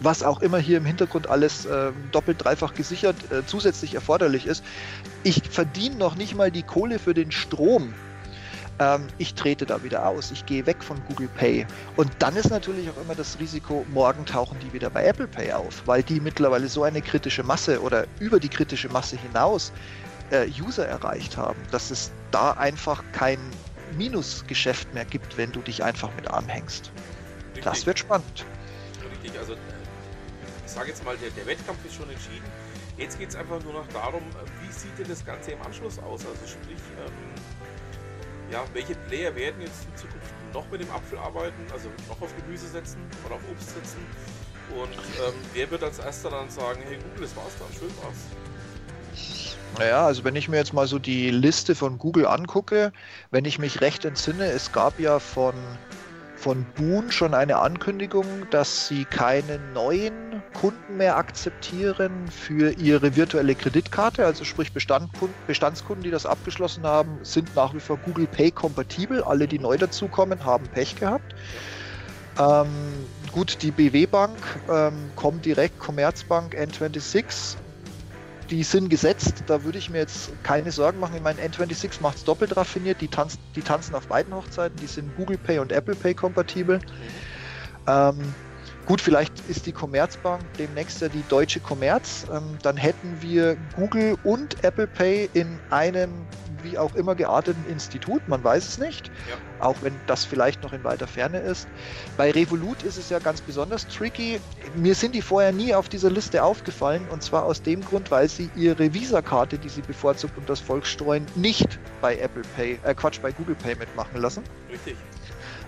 was 0.00 0.22
auch 0.22 0.40
immer 0.40 0.58
hier 0.58 0.78
im 0.78 0.84
Hintergrund 0.84 1.28
alles 1.28 1.64
äh, 1.64 1.92
doppelt, 2.10 2.44
dreifach 2.44 2.74
gesichert 2.74 3.30
äh, 3.30 3.44
zusätzlich 3.46 3.94
erforderlich 3.94 4.46
ist. 4.46 4.64
Ich 5.22 5.42
verdiene 5.50 5.96
noch 5.96 6.16
nicht 6.16 6.34
mal 6.34 6.50
die 6.50 6.64
Kohle 6.64 6.98
für 6.98 7.14
den 7.14 7.30
Strom, 7.30 7.96
ähm, 8.78 9.06
ich 9.18 9.34
trete 9.34 9.66
da 9.66 9.82
wieder 9.82 10.06
aus, 10.06 10.30
ich 10.30 10.44
gehe 10.46 10.66
weg 10.66 10.82
von 10.82 11.02
Google 11.08 11.28
Pay. 11.28 11.66
Und 11.96 12.10
dann 12.18 12.36
ist 12.36 12.50
natürlich 12.50 12.88
auch 12.90 13.00
immer 13.00 13.14
das 13.14 13.38
Risiko, 13.38 13.86
morgen 13.92 14.24
tauchen 14.26 14.58
die 14.60 14.72
wieder 14.72 14.90
bei 14.90 15.04
Apple 15.04 15.28
Pay 15.28 15.52
auf, 15.52 15.82
weil 15.86 16.02
die 16.02 16.20
mittlerweile 16.20 16.68
so 16.68 16.82
eine 16.84 17.02
kritische 17.02 17.42
Masse 17.42 17.80
oder 17.80 18.06
über 18.20 18.40
die 18.40 18.48
kritische 18.48 18.88
Masse 18.88 19.16
hinaus 19.16 19.72
äh, 20.30 20.48
User 20.60 20.86
erreicht 20.86 21.36
haben, 21.36 21.58
dass 21.70 21.90
es 21.90 22.10
da 22.30 22.52
einfach 22.52 23.02
kein 23.12 23.38
Minusgeschäft 23.96 24.92
mehr 24.94 25.04
gibt, 25.04 25.36
wenn 25.36 25.52
du 25.52 25.60
dich 25.60 25.82
einfach 25.82 26.10
mit 26.16 26.28
anhängst. 26.28 26.90
Richtig. 27.48 27.64
Das 27.64 27.86
wird 27.86 27.98
spannend. 27.98 28.44
Richtig, 29.10 29.38
also 29.38 29.54
äh, 29.54 29.56
ich 30.64 30.72
sage 30.72 30.88
jetzt 30.88 31.04
mal, 31.04 31.16
der, 31.16 31.30
der 31.30 31.46
Wettkampf 31.46 31.84
ist 31.86 31.94
schon 31.94 32.10
entschieden. 32.10 32.44
Jetzt 32.98 33.18
geht 33.18 33.28
es 33.28 33.36
einfach 33.36 33.62
nur 33.62 33.74
noch 33.74 33.86
darum, 33.88 34.22
wie 34.62 34.72
sieht 34.72 34.98
denn 34.98 35.08
das 35.08 35.24
Ganze 35.24 35.52
im 35.52 35.62
Anschluss 35.62 35.98
aus? 35.98 36.24
Also 36.26 36.46
sprich, 36.46 36.78
ähm, 36.98 37.12
ja, 38.50 38.64
welche 38.72 38.94
Player 39.08 39.34
werden 39.34 39.60
jetzt 39.60 39.84
in 39.90 39.96
Zukunft 39.96 40.26
noch 40.52 40.70
mit 40.70 40.80
dem 40.80 40.90
Apfel 40.90 41.18
arbeiten, 41.18 41.60
also 41.72 41.88
noch 42.08 42.20
auf 42.20 42.34
Gemüse 42.36 42.68
setzen 42.68 42.98
oder 43.24 43.36
auf 43.36 43.42
Obst 43.50 43.70
setzen? 43.70 43.98
Und 44.70 44.92
ähm, 44.92 45.34
wer 45.54 45.70
wird 45.70 45.82
als 45.82 45.98
erster 45.98 46.30
dann 46.30 46.50
sagen, 46.50 46.80
hey 46.88 46.96
Google, 46.96 47.22
das 47.22 47.36
war's 47.36 47.52
dann, 47.58 47.72
schön 47.78 47.90
war's? 48.02 48.16
Naja, 49.78 50.06
also 50.06 50.24
wenn 50.24 50.36
ich 50.36 50.48
mir 50.48 50.56
jetzt 50.56 50.72
mal 50.72 50.86
so 50.86 50.98
die 50.98 51.30
Liste 51.30 51.74
von 51.74 51.98
Google 51.98 52.26
angucke, 52.26 52.92
wenn 53.30 53.44
ich 53.44 53.58
mich 53.58 53.80
recht 53.80 54.04
entsinne, 54.04 54.46
es 54.46 54.72
gab 54.72 54.98
ja 54.98 55.18
von 55.18 55.54
von 56.46 56.64
Boon 56.76 57.10
schon 57.10 57.34
eine 57.34 57.58
Ankündigung, 57.58 58.48
dass 58.50 58.86
sie 58.86 59.04
keine 59.04 59.58
neuen 59.58 60.44
Kunden 60.52 60.96
mehr 60.96 61.16
akzeptieren 61.16 62.28
für 62.30 62.70
ihre 62.78 63.16
virtuelle 63.16 63.56
Kreditkarte. 63.56 64.24
Also 64.24 64.44
sprich 64.44 64.72
Bestandskunden, 64.72 66.04
die 66.04 66.12
das 66.12 66.24
abgeschlossen 66.24 66.86
haben, 66.86 67.18
sind 67.24 67.56
nach 67.56 67.74
wie 67.74 67.80
vor 67.80 67.98
Google 67.98 68.28
Pay 68.28 68.52
kompatibel. 68.52 69.24
Alle, 69.24 69.48
die 69.48 69.58
neu 69.58 69.76
dazukommen, 69.76 70.44
haben 70.44 70.68
Pech 70.68 70.94
gehabt. 70.94 71.34
Ähm, 72.38 72.68
gut, 73.32 73.60
die 73.62 73.72
BW 73.72 74.06
Bank, 74.06 74.38
ähm, 74.68 75.10
Comdirect, 75.16 75.80
Commerzbank, 75.80 76.54
N26 76.54 77.56
die 78.50 78.62
sind 78.62 78.88
gesetzt, 78.88 79.44
da 79.46 79.64
würde 79.64 79.78
ich 79.78 79.90
mir 79.90 79.98
jetzt 79.98 80.30
keine 80.42 80.70
Sorgen 80.70 81.00
machen. 81.00 81.16
Ich 81.16 81.22
meine, 81.22 81.42
N26 81.42 82.00
macht 82.00 82.18
es 82.18 82.24
doppelt 82.24 82.56
raffiniert, 82.56 83.00
die, 83.00 83.08
tanz, 83.08 83.38
die 83.54 83.62
tanzen 83.62 83.94
auf 83.94 84.06
beiden 84.06 84.34
Hochzeiten, 84.34 84.78
die 84.78 84.86
sind 84.86 85.14
Google 85.14 85.38
Pay 85.38 85.58
und 85.58 85.72
Apple 85.72 85.96
Pay 85.96 86.14
kompatibel. 86.14 86.76
Mhm. 86.76 86.82
Ähm, 87.88 88.34
gut, 88.84 89.00
vielleicht 89.00 89.40
ist 89.48 89.66
die 89.66 89.72
Commerzbank 89.72 90.52
demnächst 90.58 91.00
ja 91.00 91.08
die 91.08 91.24
deutsche 91.24 91.60
Commerz. 91.60 92.26
Ähm, 92.32 92.58
dann 92.62 92.76
hätten 92.76 93.20
wir 93.20 93.56
Google 93.72 94.16
und 94.22 94.62
Apple 94.62 94.86
Pay 94.86 95.28
in 95.32 95.60
einem 95.68 96.26
wie 96.62 96.78
auch 96.78 96.94
immer 96.94 97.14
gearteten 97.14 97.64
Institut, 97.66 98.26
man 98.28 98.42
weiß 98.42 98.66
es 98.66 98.78
nicht, 98.78 99.10
ja. 99.28 99.36
auch 99.58 99.76
wenn 99.82 99.94
das 100.06 100.24
vielleicht 100.24 100.62
noch 100.62 100.72
in 100.72 100.84
weiter 100.84 101.06
Ferne 101.06 101.38
ist. 101.38 101.68
Bei 102.16 102.30
Revolut 102.30 102.82
ist 102.82 102.96
es 102.96 103.08
ja 103.10 103.18
ganz 103.18 103.40
besonders 103.40 103.86
tricky. 103.88 104.40
Mir 104.74 104.94
sind 104.94 105.14
die 105.14 105.22
vorher 105.22 105.52
nie 105.52 105.74
auf 105.74 105.88
dieser 105.88 106.10
Liste 106.10 106.42
aufgefallen 106.42 107.06
und 107.10 107.22
zwar 107.22 107.44
aus 107.44 107.62
dem 107.62 107.84
Grund, 107.84 108.10
weil 108.10 108.28
sie 108.28 108.50
ihre 108.56 108.92
Visa-Karte, 108.92 109.58
die 109.58 109.68
sie 109.68 109.82
bevorzugt 109.82 110.36
und 110.36 110.48
das 110.48 110.60
Volk 110.60 110.86
streuen, 110.86 111.26
nicht 111.34 111.78
bei 112.00 112.16
Apple 112.18 112.42
Pay, 112.56 112.78
äh 112.82 112.94
Quatsch, 112.94 113.20
bei 113.20 113.32
Google 113.32 113.56
Pay 113.56 113.76
mitmachen 113.76 114.20
lassen. 114.20 114.42
Richtig. 114.70 114.96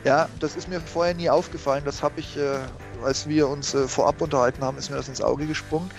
Ja, 0.05 0.29
das 0.39 0.57
ist 0.57 0.69
mir 0.69 0.81
vorher 0.81 1.15
nie 1.15 1.29
aufgefallen. 1.29 1.83
Das 1.85 2.03
habe 2.03 2.21
ich, 2.21 2.37
äh, 2.37 2.59
als 3.05 3.29
wir 3.29 3.49
uns 3.49 3.75
äh, 3.75 3.89
vorab 3.89 4.21
unterhalten 4.23 4.63
haben, 4.63 4.79
ist 4.79 4.91
mir 4.91 4.97
das 4.97 5.09
ins 5.09 5.21
Auge 5.21 5.47
gesprungen. 5.47 5.91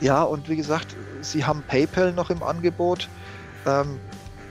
Ja, 0.00 0.22
und 0.22 0.48
wie 0.48 0.56
gesagt, 0.56 0.94
sie 1.22 1.44
haben 1.44 1.62
PayPal 1.62 2.12
noch 2.12 2.30
im 2.30 2.42
Angebot. 2.42 3.08
Ähm, 3.66 3.98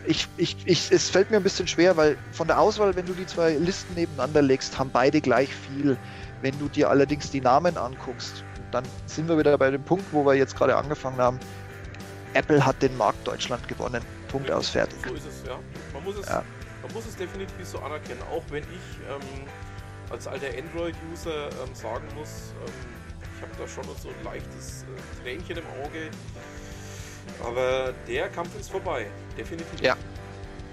ich, 0.07 0.27
ich, 0.37 0.55
ich, 0.65 0.91
es 0.91 1.09
fällt 1.09 1.31
mir 1.31 1.37
ein 1.37 1.43
bisschen 1.43 1.67
schwer, 1.67 1.97
weil 1.97 2.17
von 2.31 2.47
der 2.47 2.59
Auswahl, 2.59 2.95
wenn 2.95 3.05
du 3.05 3.13
die 3.13 3.25
zwei 3.25 3.53
Listen 3.53 3.93
nebeneinander 3.95 4.41
legst, 4.41 4.79
haben 4.79 4.89
beide 4.91 5.21
gleich 5.21 5.53
viel. 5.53 5.97
Wenn 6.41 6.57
du 6.59 6.69
dir 6.69 6.89
allerdings 6.89 7.29
die 7.31 7.41
Namen 7.41 7.77
anguckst, 7.77 8.43
dann 8.71 8.83
sind 9.05 9.27
wir 9.27 9.37
wieder 9.37 9.57
bei 9.57 9.71
dem 9.71 9.83
Punkt, 9.83 10.05
wo 10.11 10.25
wir 10.25 10.35
jetzt 10.35 10.55
gerade 10.55 10.75
angefangen 10.75 11.17
haben. 11.17 11.39
Apple 12.33 12.65
hat 12.65 12.81
den 12.81 12.95
Markt 12.97 13.27
Deutschland 13.27 13.67
gewonnen. 13.67 14.01
Punkt 14.29 14.51
aus, 14.51 14.69
fertig. 14.69 14.97
So 15.07 15.13
ist 15.13 15.25
es, 15.25 15.47
ja. 15.47 15.57
Man 15.93 16.03
muss 16.03 16.17
es, 16.17 16.27
Ja. 16.27 16.43
man 16.83 16.93
muss 16.93 17.05
es 17.07 17.15
definitiv 17.15 17.65
so 17.65 17.79
anerkennen, 17.79 18.21
auch 18.31 18.43
wenn 18.49 18.63
ich 18.63 18.99
ähm, 19.09 19.47
als 20.09 20.27
alter 20.27 20.47
Android-User 20.47 21.47
ähm, 21.47 21.73
sagen 21.73 22.05
muss, 22.15 22.53
ähm, 22.65 22.73
ich 23.35 23.41
habe 23.41 23.51
da 23.57 23.67
schon 23.67 23.83
so 24.01 24.09
ein 24.09 24.23
leichtes 24.23 24.83
äh, 24.83 25.23
Tränchen 25.23 25.57
im 25.57 25.65
Auge. 25.83 26.09
Aber 27.43 27.93
der 28.07 28.29
Kampf 28.29 28.49
ist 28.59 28.71
vorbei, 28.71 29.07
definitiv. 29.37 29.81
Ja. 29.81 29.95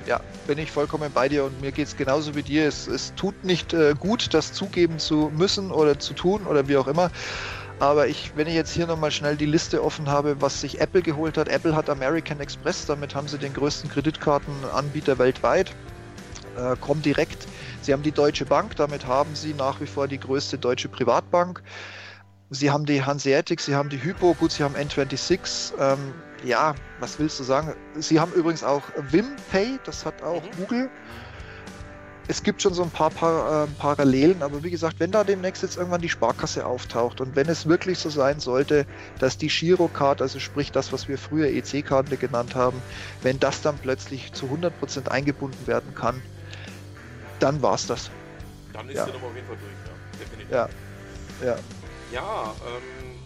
Ja, 0.06 0.20
bin 0.46 0.58
ich 0.58 0.70
vollkommen 0.70 1.10
bei 1.14 1.30
dir 1.30 1.44
und 1.44 1.62
mir 1.62 1.72
geht 1.72 1.86
es 1.86 1.96
genauso 1.96 2.34
wie 2.34 2.42
dir. 2.42 2.68
Es, 2.68 2.86
es 2.86 3.14
tut 3.14 3.42
nicht 3.42 3.72
äh, 3.72 3.94
gut, 3.98 4.34
das 4.34 4.52
zugeben 4.52 4.98
zu 4.98 5.32
müssen 5.34 5.70
oder 5.70 5.98
zu 5.98 6.12
tun 6.12 6.46
oder 6.46 6.68
wie 6.68 6.76
auch 6.76 6.88
immer. 6.88 7.10
Aber 7.80 8.06
ich, 8.06 8.32
wenn 8.36 8.46
ich 8.46 8.54
jetzt 8.54 8.72
hier 8.72 8.86
nochmal 8.86 9.10
schnell 9.10 9.36
die 9.36 9.46
Liste 9.46 9.82
offen 9.82 10.08
habe, 10.08 10.40
was 10.40 10.60
sich 10.60 10.80
Apple 10.80 11.02
geholt 11.02 11.36
hat. 11.38 11.48
Apple 11.48 11.74
hat 11.74 11.90
American 11.90 12.38
Express, 12.40 12.86
damit 12.86 13.14
haben 13.14 13.28
sie 13.28 13.38
den 13.38 13.52
größten 13.52 13.90
Kreditkartenanbieter 13.90 15.18
weltweit. 15.18 15.72
Äh, 16.56 16.76
Comdirect, 16.80 17.46
sie 17.82 17.92
haben 17.92 18.02
die 18.02 18.12
Deutsche 18.12 18.44
Bank, 18.44 18.76
damit 18.76 19.06
haben 19.06 19.34
sie 19.34 19.54
nach 19.54 19.80
wie 19.80 19.86
vor 19.86 20.06
die 20.06 20.20
größte 20.20 20.58
deutsche 20.58 20.88
Privatbank. 20.88 21.62
Sie 22.50 22.70
haben 22.70 22.86
die 22.86 23.02
Hanseatic, 23.02 23.60
sie 23.60 23.74
haben 23.74 23.88
die 23.88 24.02
Hypo, 24.02 24.34
gut, 24.34 24.52
sie 24.52 24.62
haben 24.62 24.76
N26. 24.76 25.72
Ähm, 25.78 26.14
ja, 26.42 26.74
was 26.98 27.18
willst 27.18 27.38
du 27.38 27.42
sagen? 27.44 27.74
Sie 27.94 28.20
haben 28.20 28.32
übrigens 28.32 28.62
auch 28.62 28.90
WimPay, 28.94 29.80
das 29.82 30.04
hat 30.04 30.22
auch 30.22 30.42
Mhm. 30.44 30.50
Google. 30.56 30.90
Es 32.26 32.42
gibt 32.42 32.62
schon 32.62 32.72
so 32.72 32.82
ein 32.82 32.90
paar, 32.90 33.10
paar 33.10 33.64
äh, 33.64 33.66
Parallelen, 33.78 34.42
aber 34.42 34.62
wie 34.62 34.70
gesagt, 34.70 34.98
wenn 34.98 35.10
da 35.10 35.24
demnächst 35.24 35.62
jetzt 35.62 35.76
irgendwann 35.76 36.00
die 36.00 36.08
Sparkasse 36.08 36.64
auftaucht 36.64 37.20
und 37.20 37.36
wenn 37.36 37.48
es 37.48 37.66
wirklich 37.68 37.98
so 37.98 38.08
sein 38.08 38.40
sollte, 38.40 38.86
dass 39.18 39.36
die 39.36 39.48
Girocard, 39.48 40.22
also 40.22 40.38
sprich 40.38 40.72
das, 40.72 40.90
was 40.92 41.06
wir 41.06 41.18
früher 41.18 41.48
EC-Karte 41.48 42.16
genannt 42.16 42.54
haben, 42.54 42.82
wenn 43.20 43.38
das 43.40 43.60
dann 43.60 43.76
plötzlich 43.76 44.32
zu 44.32 44.46
100% 44.50 45.08
eingebunden 45.08 45.66
werden 45.66 45.94
kann, 45.94 46.22
dann 47.40 47.60
war's 47.60 47.86
das. 47.86 48.10
Dann 48.72 48.88
ist 48.88 48.96
Ja. 48.96 49.04
der 49.04 49.14
Nummer 49.14 49.26
auf 49.26 49.34
jeden 49.34 49.46
Fall 49.46 49.56
durch, 49.56 49.74
ja. 49.84 50.18
Definitiv. 50.18 50.50
Ja. 50.50 50.68
Ja. 51.44 51.56
Ja, 52.12 52.54
ähm, 52.66 53.18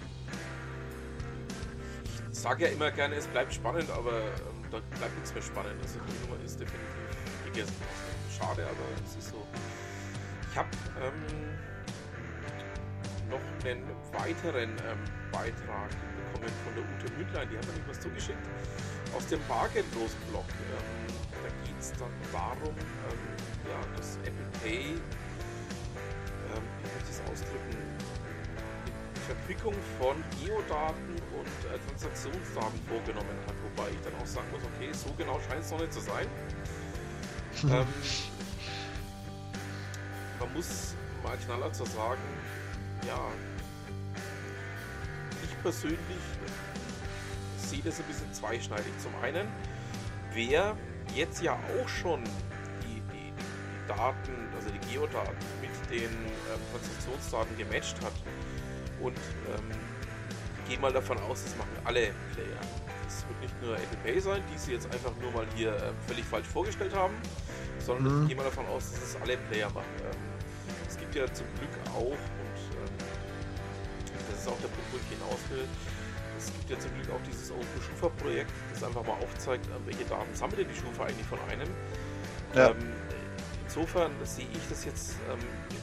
ich 2.30 2.38
sage 2.38 2.64
ja 2.66 2.70
immer 2.70 2.90
gerne, 2.90 3.16
es 3.16 3.26
bleibt 3.26 3.52
spannend, 3.52 3.90
aber 3.90 4.12
ähm, 4.12 4.64
da 4.70 4.78
bleibt 4.96 5.14
nichts 5.16 5.34
mehr 5.34 5.42
spannend. 5.42 5.80
Also 5.82 5.98
die 5.98 6.28
Nummer 6.28 6.42
ist 6.44 6.60
definitiv 6.60 7.44
gegessen. 7.44 7.74
Schade, 8.38 8.62
aber 8.64 9.04
es 9.04 9.16
ist 9.16 9.30
so. 9.30 9.46
Ich 10.50 10.56
habe 10.56 10.68
ähm, 11.02 11.58
noch 13.28 13.40
einen 13.64 13.84
weiteren 14.12 14.70
ähm, 14.70 14.98
Beitrag 15.32 15.90
bekommen 16.16 16.52
von 16.64 16.74
der 16.74 16.84
Ute 16.84 17.12
Mündlein, 17.16 17.48
die 17.50 17.58
hat 17.58 17.66
mir 17.66 17.88
was 17.88 18.00
zugeschickt, 18.00 18.46
aus 19.14 19.26
dem 19.26 19.40
bargeldlosen 19.48 20.20
Blog. 20.30 20.46
Ähm, 20.48 21.14
da 21.42 21.48
geht 21.66 21.80
es 21.80 21.92
dann 21.92 22.12
darum, 22.32 22.74
ähm, 22.74 23.22
ja, 23.68 23.96
dass 23.96 24.16
Apple 24.24 24.48
Pay, 24.62 24.94
ähm, 24.94 25.00
wie 26.82 26.88
kann 26.88 26.98
ich 27.02 27.08
das 27.08 27.20
ausdrücken, 27.30 27.76
Verquickung 29.28 29.74
von 30.00 30.16
Geodaten 30.42 31.10
und 31.36 31.70
äh, 31.70 31.78
Transaktionsdaten 31.86 32.80
vorgenommen 32.88 33.36
hat, 33.46 33.54
wobei 33.62 33.90
ich 33.90 34.00
dann 34.00 34.14
auch 34.20 34.26
sagen 34.26 34.46
muss, 34.50 34.62
okay, 34.64 34.88
so 34.92 35.12
genau 35.18 35.38
scheint 35.46 35.62
es 35.62 35.70
noch 35.70 35.80
nicht 35.80 35.92
zu 35.92 36.00
sein. 36.00 36.26
Ähm, 37.64 37.86
man 40.38 40.54
muss 40.54 40.94
mal 41.24 41.36
knallhart 41.38 41.74
so 41.74 41.84
sagen, 41.84 42.22
ja, 43.04 43.18
ich 45.42 45.62
persönlich 45.62 45.98
sehe 47.56 47.82
das 47.82 47.98
ein 47.98 48.04
bisschen 48.04 48.32
zweischneidig. 48.32 48.92
Zum 49.02 49.12
einen, 49.20 49.48
wer 50.32 50.76
jetzt 51.16 51.42
ja 51.42 51.54
auch 51.54 51.88
schon 51.88 52.22
die, 52.84 53.02
die, 53.12 53.32
die 53.32 53.88
Daten, 53.88 54.32
also 54.54 54.70
die 54.70 54.92
Geodaten 54.92 55.34
mit 55.60 55.90
den 55.90 56.04
ähm, 56.04 56.60
Transaktionsdaten 56.70 57.58
gematcht 57.58 57.96
hat 58.04 58.12
und 59.00 59.16
ähm, 59.16 59.64
gehe 60.68 60.78
mal 60.78 60.92
davon 60.92 61.18
aus, 61.20 61.44
das 61.44 61.56
machen 61.56 61.70
alle 61.84 62.10
Player. 62.34 62.60
Es 63.06 63.26
wird 63.26 63.40
nicht 63.40 63.62
nur 63.62 63.74
Apple 63.74 63.98
Pay 64.04 64.20
sein, 64.20 64.42
die 64.52 64.58
sie 64.58 64.72
jetzt 64.72 64.86
einfach 64.92 65.12
nur 65.20 65.32
mal 65.32 65.46
hier 65.56 65.74
ähm, 65.76 65.94
völlig 66.06 66.24
falsch 66.24 66.46
vorgestellt 66.46 66.94
haben, 66.94 67.14
sondern 67.78 68.16
Mhm. 68.16 68.22
ich 68.22 68.28
gehe 68.28 68.36
mal 68.36 68.44
davon 68.44 68.66
aus, 68.66 68.90
dass 68.92 69.02
es 69.02 69.16
alle 69.22 69.36
Player 69.48 69.70
machen. 69.70 69.86
Ähm, 70.04 70.18
es 70.86 70.98
gibt 70.98 71.14
ja 71.14 71.24
zum 71.32 71.46
Glück 71.58 71.70
auch, 71.94 72.12
und 72.12 72.58
ähm, 72.76 72.94
das 74.30 74.40
ist 74.40 74.48
auch 74.48 74.60
der 74.60 74.68
Punkt, 74.68 74.92
wo 74.92 74.96
ich 74.98 75.08
hinaus 75.18 75.40
will, 75.50 75.64
es 76.36 76.52
gibt 76.52 76.70
ja 76.70 76.78
zum 76.78 76.94
Glück 76.94 77.10
auch 77.10 77.22
dieses 77.26 77.50
Open 77.50 77.80
Schufa 77.82 78.08
Projekt, 78.22 78.52
das 78.72 78.84
einfach 78.84 79.04
mal 79.04 79.16
aufzeigt, 79.22 79.66
ähm, 79.66 79.82
welche 79.86 80.04
Daten 80.04 80.34
sammelt 80.34 80.58
denn 80.60 80.68
die 80.68 80.78
Schufa 80.78 81.04
eigentlich 81.04 81.26
von 81.26 81.38
einem. 81.50 81.68
Ja. 82.54 82.70
Ähm, 82.70 82.76
insofern 83.68 84.10
sehe 84.24 84.46
ich 84.50 84.68
das 84.70 84.84
jetzt 84.86 85.16
ähm, 85.30 85.38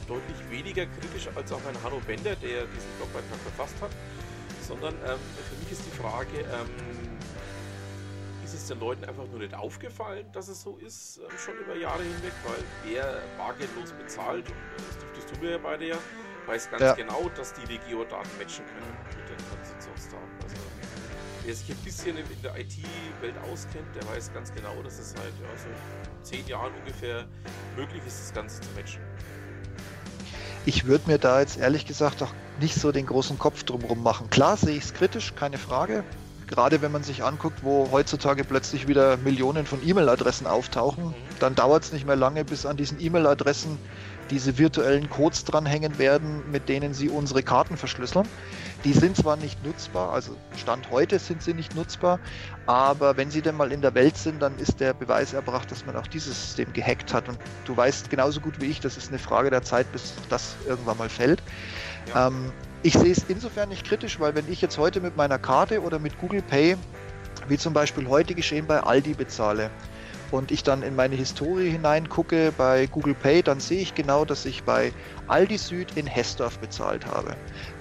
deutlich 0.08 0.36
weniger 0.50 0.86
kritisch 0.86 1.28
als 1.36 1.52
auch 1.52 1.64
ein 1.68 1.82
Hanno 1.84 2.00
Bender, 2.00 2.34
der 2.36 2.66
diesen 2.66 2.90
Blogbeitrag 2.98 3.38
verfasst 3.44 3.80
hat, 3.80 3.90
sondern 4.66 4.94
ähm, 5.06 5.18
für 5.48 5.56
mich 5.62 5.70
ist 5.70 5.82
die 5.86 5.96
Frage, 5.96 6.40
ähm, 6.40 6.68
ist 8.44 8.54
es 8.54 8.66
den 8.66 8.80
Leuten 8.80 9.04
einfach 9.04 9.26
nur 9.30 9.38
nicht 9.38 9.54
aufgefallen, 9.54 10.26
dass 10.32 10.48
es 10.48 10.62
so 10.62 10.76
ist, 10.84 11.18
ähm, 11.18 11.38
schon 11.38 11.54
über 11.58 11.76
Jahre 11.76 12.02
hinweg, 12.02 12.32
weil 12.44 12.62
wer 12.84 13.22
bargeldlos 13.38 13.92
bezahlt, 13.92 14.48
und 14.48 14.56
das 14.76 14.98
dürftest 14.98 15.36
du 15.36 15.40
mir 15.44 15.52
ja 15.52 15.58
beide 15.58 15.86
ja, 15.86 15.98
weiß 16.46 16.68
ganz 16.70 16.82
Ja. 16.82 16.94
genau, 16.94 17.30
dass 17.36 17.54
die 17.54 17.78
Geodaten 17.88 18.30
matchen 18.38 18.64
können 18.66 18.96
mit 19.16 19.28
den 19.30 19.38
Transaktionsdaten. 19.48 20.28
Also 20.42 20.56
wer 21.46 21.54
sich 21.54 21.70
ein 21.70 21.84
bisschen 21.84 22.16
in 22.16 22.42
der 22.42 22.58
IT-Welt 22.58 23.34
auskennt, 23.50 23.86
der 23.94 24.06
weiß 24.08 24.32
ganz 24.34 24.52
genau, 24.52 24.82
dass 24.82 24.98
es 24.98 25.10
seit 25.10 25.20
ja, 25.20 25.56
so 25.56 25.68
zehn 26.22 26.46
Jahren 26.48 26.72
ungefähr 26.80 27.24
möglich 27.76 28.02
ist, 28.06 28.20
das 28.20 28.34
Ganze 28.34 28.60
zu 28.60 28.68
matchen. 28.74 29.00
Ich 30.64 30.86
würde 30.86 31.08
mir 31.08 31.18
da 31.18 31.40
jetzt 31.40 31.58
ehrlich 31.58 31.86
gesagt 31.86 32.22
auch 32.22 32.32
nicht 32.60 32.74
so 32.74 32.90
den 32.90 33.06
großen 33.06 33.38
Kopf 33.38 33.62
drumherum 33.62 34.02
machen. 34.02 34.28
Klar 34.30 34.56
sehe 34.56 34.76
ich 34.76 34.84
es 34.84 34.94
kritisch, 34.94 35.34
keine 35.36 35.58
Frage. 35.58 36.02
Gerade 36.46 36.80
wenn 36.80 36.92
man 36.92 37.02
sich 37.02 37.24
anguckt, 37.24 37.62
wo 37.62 37.88
heutzutage 37.90 38.44
plötzlich 38.44 38.86
wieder 38.86 39.16
Millionen 39.16 39.66
von 39.66 39.86
E-Mail-Adressen 39.86 40.46
auftauchen, 40.46 41.06
Mhm. 41.06 41.14
dann 41.40 41.54
dauert 41.54 41.84
es 41.84 41.92
nicht 41.92 42.06
mehr 42.06 42.16
lange, 42.16 42.44
bis 42.44 42.66
an 42.66 42.76
diesen 42.76 43.00
E-Mail-Adressen 43.00 43.78
diese 44.30 44.58
virtuellen 44.58 45.08
Codes 45.08 45.44
dranhängen 45.44 45.98
werden, 45.98 46.42
mit 46.50 46.68
denen 46.68 46.94
sie 46.94 47.08
unsere 47.08 47.42
Karten 47.42 47.76
verschlüsseln. 47.76 48.28
Die 48.84 48.92
sind 48.92 49.16
zwar 49.16 49.36
nicht 49.36 49.64
nutzbar, 49.64 50.12
also 50.12 50.36
Stand 50.56 50.90
heute 50.90 51.18
sind 51.18 51.42
sie 51.42 51.54
nicht 51.54 51.74
nutzbar, 51.74 52.18
aber 52.66 53.16
wenn 53.16 53.30
sie 53.30 53.42
denn 53.42 53.56
mal 53.56 53.72
in 53.72 53.82
der 53.82 53.94
Welt 53.94 54.16
sind, 54.16 54.40
dann 54.40 54.58
ist 54.58 54.80
der 54.80 54.94
Beweis 54.94 55.32
erbracht, 55.32 55.70
dass 55.70 55.86
man 55.86 55.96
auch 55.96 56.06
dieses 56.08 56.40
System 56.40 56.72
gehackt 56.72 57.12
hat. 57.14 57.28
Und 57.28 57.38
du 57.64 57.76
weißt 57.76 58.10
genauso 58.10 58.40
gut 58.40 58.60
wie 58.60 58.66
ich, 58.66 58.80
das 58.80 58.96
ist 58.96 59.08
eine 59.08 59.18
Frage 59.18 59.50
der 59.50 59.62
Zeit, 59.62 59.90
bis 59.92 60.14
das 60.28 60.56
irgendwann 60.66 60.98
mal 60.98 61.08
fällt. 61.08 61.40
Ja. 62.08 62.28
Ähm, 62.28 62.52
ich 62.86 62.94
sehe 62.94 63.10
es 63.10 63.24
insofern 63.26 63.68
nicht 63.68 63.84
kritisch, 63.84 64.20
weil 64.20 64.36
wenn 64.36 64.50
ich 64.50 64.62
jetzt 64.62 64.78
heute 64.78 65.00
mit 65.00 65.16
meiner 65.16 65.40
Karte 65.40 65.82
oder 65.82 65.98
mit 65.98 66.20
Google 66.20 66.40
Pay, 66.42 66.76
wie 67.48 67.58
zum 67.58 67.72
Beispiel 67.72 68.06
heute 68.06 68.36
geschehen 68.36 68.64
bei 68.68 68.78
Aldi 68.78 69.14
bezahle, 69.14 69.72
und 70.30 70.52
ich 70.52 70.62
dann 70.62 70.82
in 70.82 70.94
meine 70.94 71.16
Historie 71.16 71.70
hineingucke 71.70 72.52
bei 72.56 72.86
Google 72.86 73.14
Pay, 73.14 73.42
dann 73.42 73.58
sehe 73.58 73.80
ich 73.80 73.94
genau, 73.94 74.24
dass 74.24 74.44
ich 74.44 74.62
bei 74.62 74.92
Aldi 75.26 75.58
Süd 75.58 75.96
in 75.96 76.06
Hessdorf 76.06 76.58
bezahlt 76.60 77.06
habe. 77.06 77.36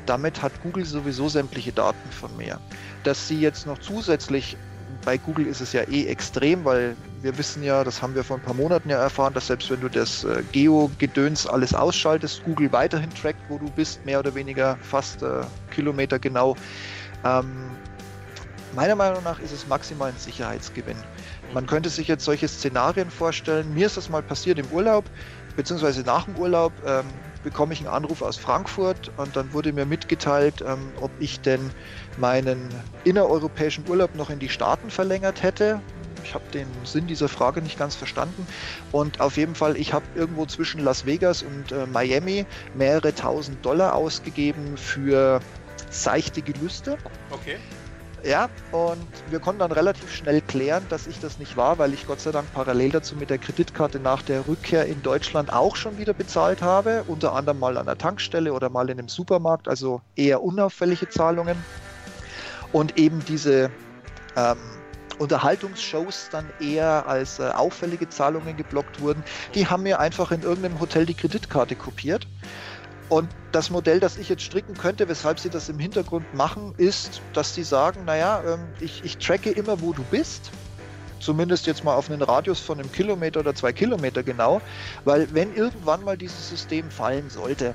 Damit 0.08 0.42
hat 0.42 0.60
Google 0.62 0.86
sowieso 0.86 1.30
sämtliche 1.30 1.72
Daten 1.72 2.10
von 2.10 2.36
mir. 2.38 2.60
Dass 3.04 3.28
sie 3.28 3.40
jetzt 3.40 3.68
noch 3.68 3.78
zusätzlich, 3.80 4.58
bei 5.04 5.18
Google 5.18 5.48
ist 5.48 5.62
es 5.62 5.74
ja 5.74 5.82
eh 5.84 6.06
extrem, 6.06 6.66
weil 6.66 6.96
wir 7.22 7.38
wissen 7.38 7.64
ja, 7.64 7.84
das 7.84 8.02
haben 8.02 8.16
wir 8.16 8.24
vor 8.24 8.38
ein 8.38 8.44
paar 8.44 8.54
Monaten 8.54 8.90
ja 8.90 8.98
erfahren, 8.98 9.34
dass 9.34 9.48
selbst 9.48 9.70
wenn 9.72 9.82
du 9.82 9.90
das 9.90 10.24
äh, 10.24 10.44
Geo-Gedöns 10.52 11.48
alles 11.48 11.74
ausschaltest, 11.74 12.44
Google 12.44 12.72
weiterhin 12.72 13.10
trackt, 13.14 13.40
wo 13.50 13.58
du 13.58 13.70
bist, 13.72 14.06
mehr 14.06 14.20
oder 14.20 14.34
weniger 14.36 14.78
fast 14.82 15.24
äh, 15.24 15.42
Kilometer 15.72 16.20
genau. 16.20 16.56
Ähm, 17.24 17.72
meiner 18.76 18.96
Meinung 18.96 19.24
nach 19.24 19.40
ist 19.40 19.52
es 19.52 19.68
maximal 19.68 20.10
ein 20.10 20.18
Sicherheitsgewinn. 20.18 20.98
Man 21.54 21.66
könnte 21.66 21.90
sich 21.90 22.08
jetzt 22.08 22.26
solche 22.26 22.48
Szenarien 22.48 23.10
vorstellen. 23.10 23.74
Mir 23.74 23.88
ist 23.88 23.98
das 23.98 24.10
mal 24.10 24.22
passiert 24.22 24.60
im 24.60 24.68
Urlaub, 24.68 25.06
beziehungsweise 25.56 26.02
nach 26.02 26.26
dem 26.26 26.36
Urlaub 26.36 26.74
ähm, 26.86 27.06
bekomme 27.46 27.74
ich 27.74 27.80
einen 27.80 27.90
Anruf 27.90 28.22
aus 28.24 28.36
Frankfurt 28.36 29.12
und 29.16 29.36
dann 29.38 29.54
wurde 29.54 29.72
mir 29.72 29.86
mitgeteilt, 29.86 30.66
ähm, 30.68 30.92
ob 31.00 31.12
ich 31.20 31.40
denn 31.40 31.72
meinen 32.18 32.68
innereuropäischen 33.06 33.88
Urlaub 33.88 34.16
noch 34.16 34.30
in 34.30 34.40
die 34.40 34.50
Staaten 34.50 34.90
verlängert 34.90 35.44
hätte. 35.44 35.80
Ich 36.24 36.34
habe 36.34 36.44
den 36.52 36.68
Sinn 36.84 37.06
dieser 37.06 37.30
Frage 37.30 37.62
nicht 37.62 37.78
ganz 37.78 37.96
verstanden. 37.96 38.48
Und 38.92 39.22
auf 39.22 39.38
jeden 39.38 39.54
Fall, 39.54 39.78
ich 39.78 39.94
habe 39.94 40.06
irgendwo 40.16 40.48
zwischen 40.48 40.84
Las 40.84 41.06
Vegas 41.06 41.44
und 41.44 41.72
äh, 41.72 41.86
Miami 41.86 42.48
mehrere 42.74 43.14
tausend 43.14 43.64
Dollar 43.64 43.94
ausgegeben 43.94 44.76
für 44.76 45.40
seichte 45.92 46.42
Gelüste. 46.42 46.98
Okay. 47.30 47.58
Ja, 48.26 48.50
und 48.72 49.08
wir 49.28 49.40
konnten 49.40 49.60
dann 49.60 49.72
relativ 49.72 50.12
schnell 50.12 50.42
klären, 50.42 50.88
dass 50.90 51.06
ich 51.06 51.20
das 51.20 51.38
nicht 51.38 51.56
war, 51.58 51.78
weil 51.78 51.94
ich 51.94 52.08
Gott 52.08 52.20
sei 52.20 52.32
Dank 52.32 52.52
parallel 52.52 52.90
dazu 52.90 53.16
mit 53.16 53.30
der 53.30 53.38
Kreditkarte 53.38 54.00
nach 54.00 54.24
der 54.24 54.48
Rückkehr 54.48 54.88
in 54.88 55.04
Deutschland 55.04 55.54
auch 55.54 55.76
schon 55.76 56.00
wieder 56.00 56.16
bezahlt 56.16 56.64
habe, 56.64 57.04
unter 57.04 57.34
anderem 57.34 57.60
mal 57.60 57.78
an 57.78 57.86
der 57.86 58.00
Tankstelle 58.00 58.52
oder 58.54 58.72
mal 58.72 58.90
in 58.90 58.98
einem 58.98 59.10
Supermarkt, 59.10 59.68
also 59.68 60.02
eher 60.16 60.42
unauffällige 60.42 61.08
Zahlungen. 61.08 61.68
Und 62.72 62.98
eben 62.98 63.24
diese 63.24 63.70
ähm, 64.36 64.82
Unterhaltungsshows 65.20 66.30
dann 66.30 66.50
eher 66.58 67.06
als 67.06 67.38
äh, 67.38 67.50
auffällige 67.50 68.10
Zahlungen 68.10 68.58
geblockt 68.58 69.00
wurden, 69.02 69.24
die 69.54 69.68
haben 69.68 69.84
mir 69.84 70.00
einfach 70.00 70.32
in 70.32 70.42
irgendeinem 70.42 70.80
Hotel 70.80 71.06
die 71.06 71.14
Kreditkarte 71.14 71.76
kopiert. 71.76 72.28
Und 73.08 73.36
das 73.56 73.70
Modell, 73.70 74.02
das 74.02 74.18
ich 74.18 74.28
jetzt 74.28 74.44
stricken 74.44 74.76
könnte, 74.76 75.08
weshalb 75.08 75.40
sie 75.40 75.50
das 75.50 75.70
im 75.70 75.80
Hintergrund 75.80 76.34
machen, 76.34 76.74
ist, 76.78 77.22
dass 77.32 77.56
sie 77.56 77.64
sagen, 77.64 78.04
naja, 78.04 78.44
ähm, 78.46 78.60
ich, 78.82 79.04
ich 79.06 79.18
tracke 79.18 79.50
immer, 79.50 79.80
wo 79.82 79.94
du 79.94 80.04
bist. 80.12 80.52
Zumindest 81.22 81.66
jetzt 81.66 81.84
mal 81.86 81.96
auf 81.96 82.12
einen 82.12 82.22
Radius 82.22 82.60
von 82.60 82.80
einem 82.80 82.92
Kilometer 82.92 83.40
oder 83.40 83.56
zwei 83.56 83.72
Kilometer 83.72 84.24
genau. 84.24 84.62
Weil 85.06 85.34
wenn 85.34 85.56
irgendwann 85.56 86.04
mal 86.04 86.18
dieses 86.18 86.50
System 86.50 86.92
fallen 86.92 87.30
sollte, 87.30 87.74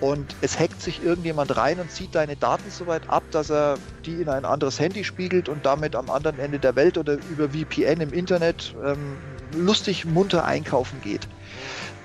und 0.00 0.34
es 0.42 0.58
hackt 0.58 0.82
sich 0.82 1.02
irgendjemand 1.02 1.56
rein 1.56 1.80
und 1.80 1.90
zieht 1.90 2.14
deine 2.14 2.36
Daten 2.36 2.70
so 2.70 2.86
weit 2.86 3.08
ab, 3.08 3.22
dass 3.30 3.50
er 3.50 3.78
die 4.04 4.20
in 4.20 4.28
ein 4.28 4.44
anderes 4.44 4.78
Handy 4.78 5.04
spiegelt 5.04 5.48
und 5.48 5.64
damit 5.64 5.96
am 5.96 6.10
anderen 6.10 6.38
Ende 6.38 6.58
der 6.58 6.76
Welt 6.76 6.98
oder 6.98 7.16
über 7.30 7.48
VPN 7.50 8.00
im 8.00 8.12
Internet 8.12 8.74
ähm, 8.84 9.16
lustig 9.56 10.04
munter 10.04 10.44
einkaufen 10.44 11.00
geht. 11.00 11.26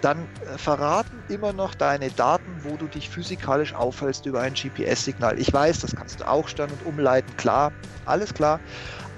Dann 0.01 0.27
äh, 0.45 0.57
verraten 0.57 1.23
immer 1.27 1.53
noch 1.53 1.73
deine 1.75 2.09
Daten, 2.09 2.63
wo 2.63 2.77
du 2.77 2.88
dich 2.88 3.09
physikalisch 3.09 3.73
aufhältst 3.73 4.25
über 4.25 4.41
ein 4.41 4.53
GPS-Signal. 4.53 5.39
Ich 5.39 5.51
weiß, 5.51 5.79
das 5.79 5.95
kannst 5.95 6.21
du 6.21 6.27
auch 6.27 6.47
stellen 6.47 6.71
und 6.71 6.85
umleiten, 6.85 7.35
klar, 7.38 7.71
alles 8.05 8.33
klar. 8.33 8.59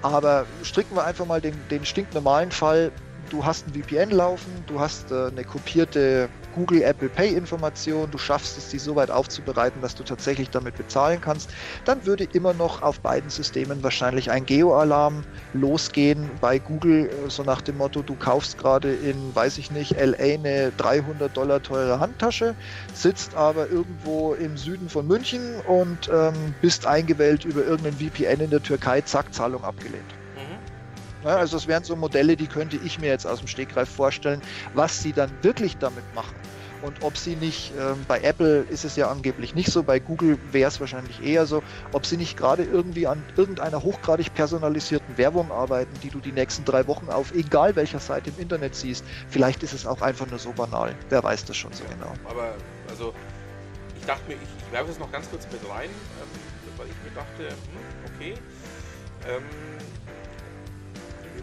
Aber 0.02 0.46
stricken 0.64 0.96
wir 0.96 1.04
einfach 1.04 1.26
mal 1.26 1.42
den, 1.42 1.56
den 1.70 1.86
stinknormalen 1.86 2.52
Fall. 2.52 2.92
Du 3.30 3.46
hast 3.46 3.68
ein 3.68 3.74
VPN 3.74 4.12
laufen, 4.12 4.64
du 4.66 4.80
hast 4.80 5.12
äh, 5.12 5.28
eine 5.28 5.44
kopierte 5.44 6.30
Google 6.52 6.82
Apple 6.84 7.10
Pay 7.10 7.34
Information, 7.36 8.12
du 8.12 8.18
schaffst 8.18 8.58
es, 8.58 8.68
die 8.70 8.80
so 8.80 8.96
weit 8.96 9.12
aufzubereiten, 9.12 9.82
dass 9.82 9.96
du 9.96 10.04
tatsächlich 10.04 10.50
damit 10.52 10.76
bezahlen 10.76 11.22
kannst, 11.22 11.52
dann 11.84 12.06
würde 12.06 12.24
immer 12.26 12.54
noch 12.54 12.82
auf 12.82 13.02
beiden 13.02 13.30
Systemen 13.30 13.84
wahrscheinlich 13.84 14.32
ein 14.32 14.46
Geo-Alarm 14.46 15.24
losgehen 15.52 16.40
bei 16.40 16.60
Google, 16.60 17.10
äh, 17.10 17.30
so 17.30 17.44
nach 17.44 17.62
dem 17.62 17.78
Motto, 17.78 18.04
du 18.04 18.16
kaufst 18.18 18.58
gerade 18.58 18.94
in, 18.96 19.34
weiß 19.36 19.58
ich 19.58 19.72
nicht, 19.72 19.92
LA 19.98 20.18
eine 20.36 20.72
300 20.74 21.36
Dollar 21.36 21.62
teure 21.62 22.00
Handtasche, 22.00 22.56
sitzt 22.94 23.36
aber 23.36 23.70
irgendwo 23.70 24.34
im 24.34 24.58
Süden 24.58 24.90
von 24.90 25.06
München 25.08 25.60
und 25.60 26.10
ähm, 26.12 26.56
bist 26.60 26.86
eingewählt 26.86 27.46
über 27.46 27.64
irgendeinen 27.66 27.98
VPN 28.00 28.40
in 28.42 28.50
der 28.52 28.62
Türkei, 28.62 29.02
zack, 29.02 29.34
Zahlung 29.34 29.64
abgelehnt. 29.64 30.21
Also 31.24 31.58
das 31.58 31.68
wären 31.68 31.84
so 31.84 31.96
Modelle, 31.96 32.36
die 32.36 32.48
könnte 32.48 32.78
ich 32.78 33.00
mir 33.00 33.08
jetzt 33.08 33.26
aus 33.26 33.40
dem 33.40 33.48
Stegreif 33.48 33.90
vorstellen, 33.90 34.42
was 34.74 35.02
sie 35.02 35.14
dann 35.14 35.32
wirklich 35.42 35.78
damit 35.78 36.04
machen. 36.16 36.38
Und 36.82 37.04
ob 37.04 37.16
sie 37.16 37.36
nicht, 37.36 37.72
äh, 37.72 37.94
bei 38.08 38.22
Apple 38.22 38.62
ist 38.62 38.86
es 38.86 38.96
ja 38.96 39.10
angeblich 39.10 39.54
nicht 39.54 39.72
so, 39.72 39.84
bei 39.84 40.00
Google 40.00 40.40
wäre 40.52 40.68
es 40.68 40.80
wahrscheinlich 40.80 41.24
eher 41.24 41.46
so, 41.46 41.62
ob 41.92 42.08
sie 42.08 42.18
nicht 42.18 42.38
gerade 42.38 42.64
irgendwie 42.64 43.06
an 43.06 43.24
irgendeiner 43.36 43.84
hochgradig 43.84 44.34
personalisierten 44.34 45.18
Werbung 45.18 45.52
arbeiten, 45.52 45.94
die 46.02 46.10
du 46.10 46.20
die 46.20 46.32
nächsten 46.32 46.66
drei 46.66 46.88
Wochen 46.88 47.10
auf 47.10 47.34
egal 47.34 47.76
welcher 47.76 48.00
Seite 48.00 48.32
im 48.32 48.42
Internet 48.42 48.76
siehst. 48.76 49.06
Vielleicht 49.30 49.62
ist 49.62 49.74
es 49.74 49.86
auch 49.86 50.02
einfach 50.02 50.26
nur 50.28 50.40
so 50.40 50.54
banal. 50.54 50.96
Wer 51.10 51.24
weiß 51.24 51.46
das 51.46 51.56
schon 51.56 51.72
so 51.74 51.84
genau. 51.84 52.14
Aber 52.24 52.56
also 52.90 53.14
ich 53.96 54.06
dachte 54.08 54.28
mir, 54.28 54.34
ich, 54.34 54.42
ich 54.42 54.72
werfe 54.72 54.90
es 54.90 54.98
noch 54.98 55.12
ganz 55.12 55.30
kurz 55.30 55.46
mit 55.52 55.62
rein, 55.70 55.90
ähm, 55.90 56.78
weil 56.78 56.88
ich 56.88 56.96
mir 57.04 57.16
dachte, 57.16 57.50
hm, 57.50 58.16
okay. 58.16 58.34
Ähm, 59.28 59.44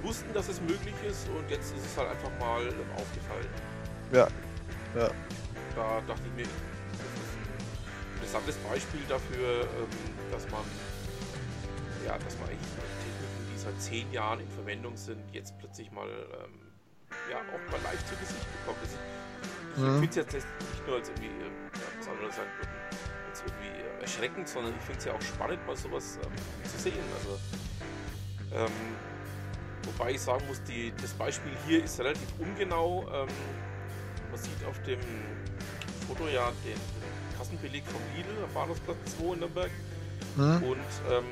wussten, 0.03 0.33
dass 0.33 0.49
es 0.49 0.61
möglich 0.61 0.95
ist 1.07 1.29
und 1.29 1.49
jetzt 1.51 1.75
ist 1.77 1.85
es 1.85 1.97
halt 1.97 2.11
einfach 2.11 2.31
mal 2.39 2.63
aufgefallen. 2.97 3.49
Ja. 4.13 4.29
ja. 4.95 5.11
Da 5.75 6.01
dachte 6.07 6.23
ich 6.27 6.35
mir, 6.35 6.49
das 6.93 7.01
ist 7.01 7.35
ein 7.37 8.15
interessantes 8.15 8.57
Beispiel 8.57 9.01
dafür, 9.09 9.63
ähm, 9.63 10.33
dass 10.33 10.49
man 10.51 10.65
ja, 12.09 12.17
dass 12.19 12.39
man 12.39 12.49
eigentlich 12.49 12.73
Techniken, 13.05 13.53
die 13.53 13.59
seit 13.59 13.81
zehn 13.81 14.11
Jahren 14.13 14.41
in 14.41 14.49
Verwendung 14.49 14.97
sind, 14.97 15.21
jetzt 15.33 15.59
plötzlich 15.59 15.91
mal 15.93 16.09
ähm, 16.09 16.69
ja, 17.31 17.37
auch 17.37 17.71
mal 17.71 17.81
live 17.85 18.05
zu 18.07 18.17
Gesicht 18.17 18.47
bekommt. 18.61 18.79
Ich 19.77 19.81
mhm. 19.81 20.01
finde 20.01 20.09
es 20.09 20.17
jetzt 20.17 20.33
nicht 20.35 20.87
nur 20.87 20.97
als 20.97 21.09
irgendwie, 21.09 21.27
ähm, 21.27 21.71
ja, 21.75 21.87
was 21.99 22.09
andere 22.09 22.33
sagen 22.33 22.51
würden, 22.59 22.73
als 23.29 23.43
irgendwie 23.45 24.01
erschreckend, 24.01 24.49
sondern 24.49 24.75
ich 24.75 24.83
finde 24.83 24.99
es 24.99 25.05
ja 25.05 25.13
auch 25.13 25.23
spannend, 25.23 25.67
mal 25.67 25.77
sowas 25.77 26.19
ähm, 26.25 26.33
zu 26.65 26.79
sehen. 26.79 27.05
Also 27.21 27.39
ähm, 28.53 28.73
Wobei 29.99 30.13
ich 30.13 30.21
sagen 30.21 30.47
muss, 30.47 30.63
die, 30.63 30.93
das 31.03 31.13
Beispiel 31.13 31.51
hier 31.67 31.83
ist 31.83 31.99
relativ 31.99 32.29
ungenau. 32.39 33.05
Ähm, 33.13 33.27
man 34.31 34.41
sieht 34.41 34.65
auf 34.69 34.81
dem 34.83 35.01
Foto 36.07 36.29
ja 36.29 36.53
den, 36.65 36.79
Kassenbeleg 37.37 37.85
vom 37.85 38.01
Lidl 38.17 38.45
am 38.45 38.55
Bahnhofsplatz 38.55 38.97
2 39.19 39.33
in 39.35 39.41
Nürnberg. 39.41 39.71
Mhm. 40.37 40.63
Und 40.63 40.77
ähm, 41.11 41.25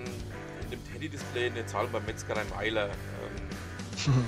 in 0.65 0.71
dem 0.71 0.81
Handy-Display 0.93 1.47
eine 1.47 1.65
Zahl 1.67 1.87
beim 1.93 2.05
Metzgerei 2.07 2.43
Meiler. 2.57 2.89
Ähm, 2.89 4.11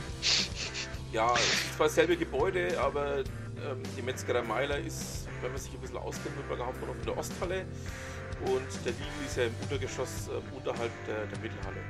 ja, 1.12 1.34
es 1.34 1.40
ist 1.40 1.76
zwar 1.76 1.88
dasselbe 1.88 2.16
Gebäude, 2.16 2.80
aber 2.80 3.18
ähm, 3.18 3.82
die 3.96 4.02
Metzgerei 4.02 4.42
Meiler 4.42 4.78
ist, 4.78 5.26
wenn 5.42 5.50
man 5.50 5.60
sich 5.60 5.72
ein 5.72 5.80
bisschen 5.80 5.96
auskennt, 5.96 6.36
wird 6.36 6.48
man 6.48 6.64
Hauptbahnhof 6.64 6.96
in 6.96 7.06
der 7.06 7.18
Osthalle. 7.18 7.64
Und 8.44 8.84
der 8.84 8.92
Lidl 8.92 9.26
ist 9.26 9.36
ja 9.36 9.44
im 9.44 9.54
Untergeschoss 9.62 10.28
äh, 10.28 10.56
unterhalb 10.56 10.92
der, 11.08 11.26
der 11.26 11.38
Mittelhalle. 11.40 11.80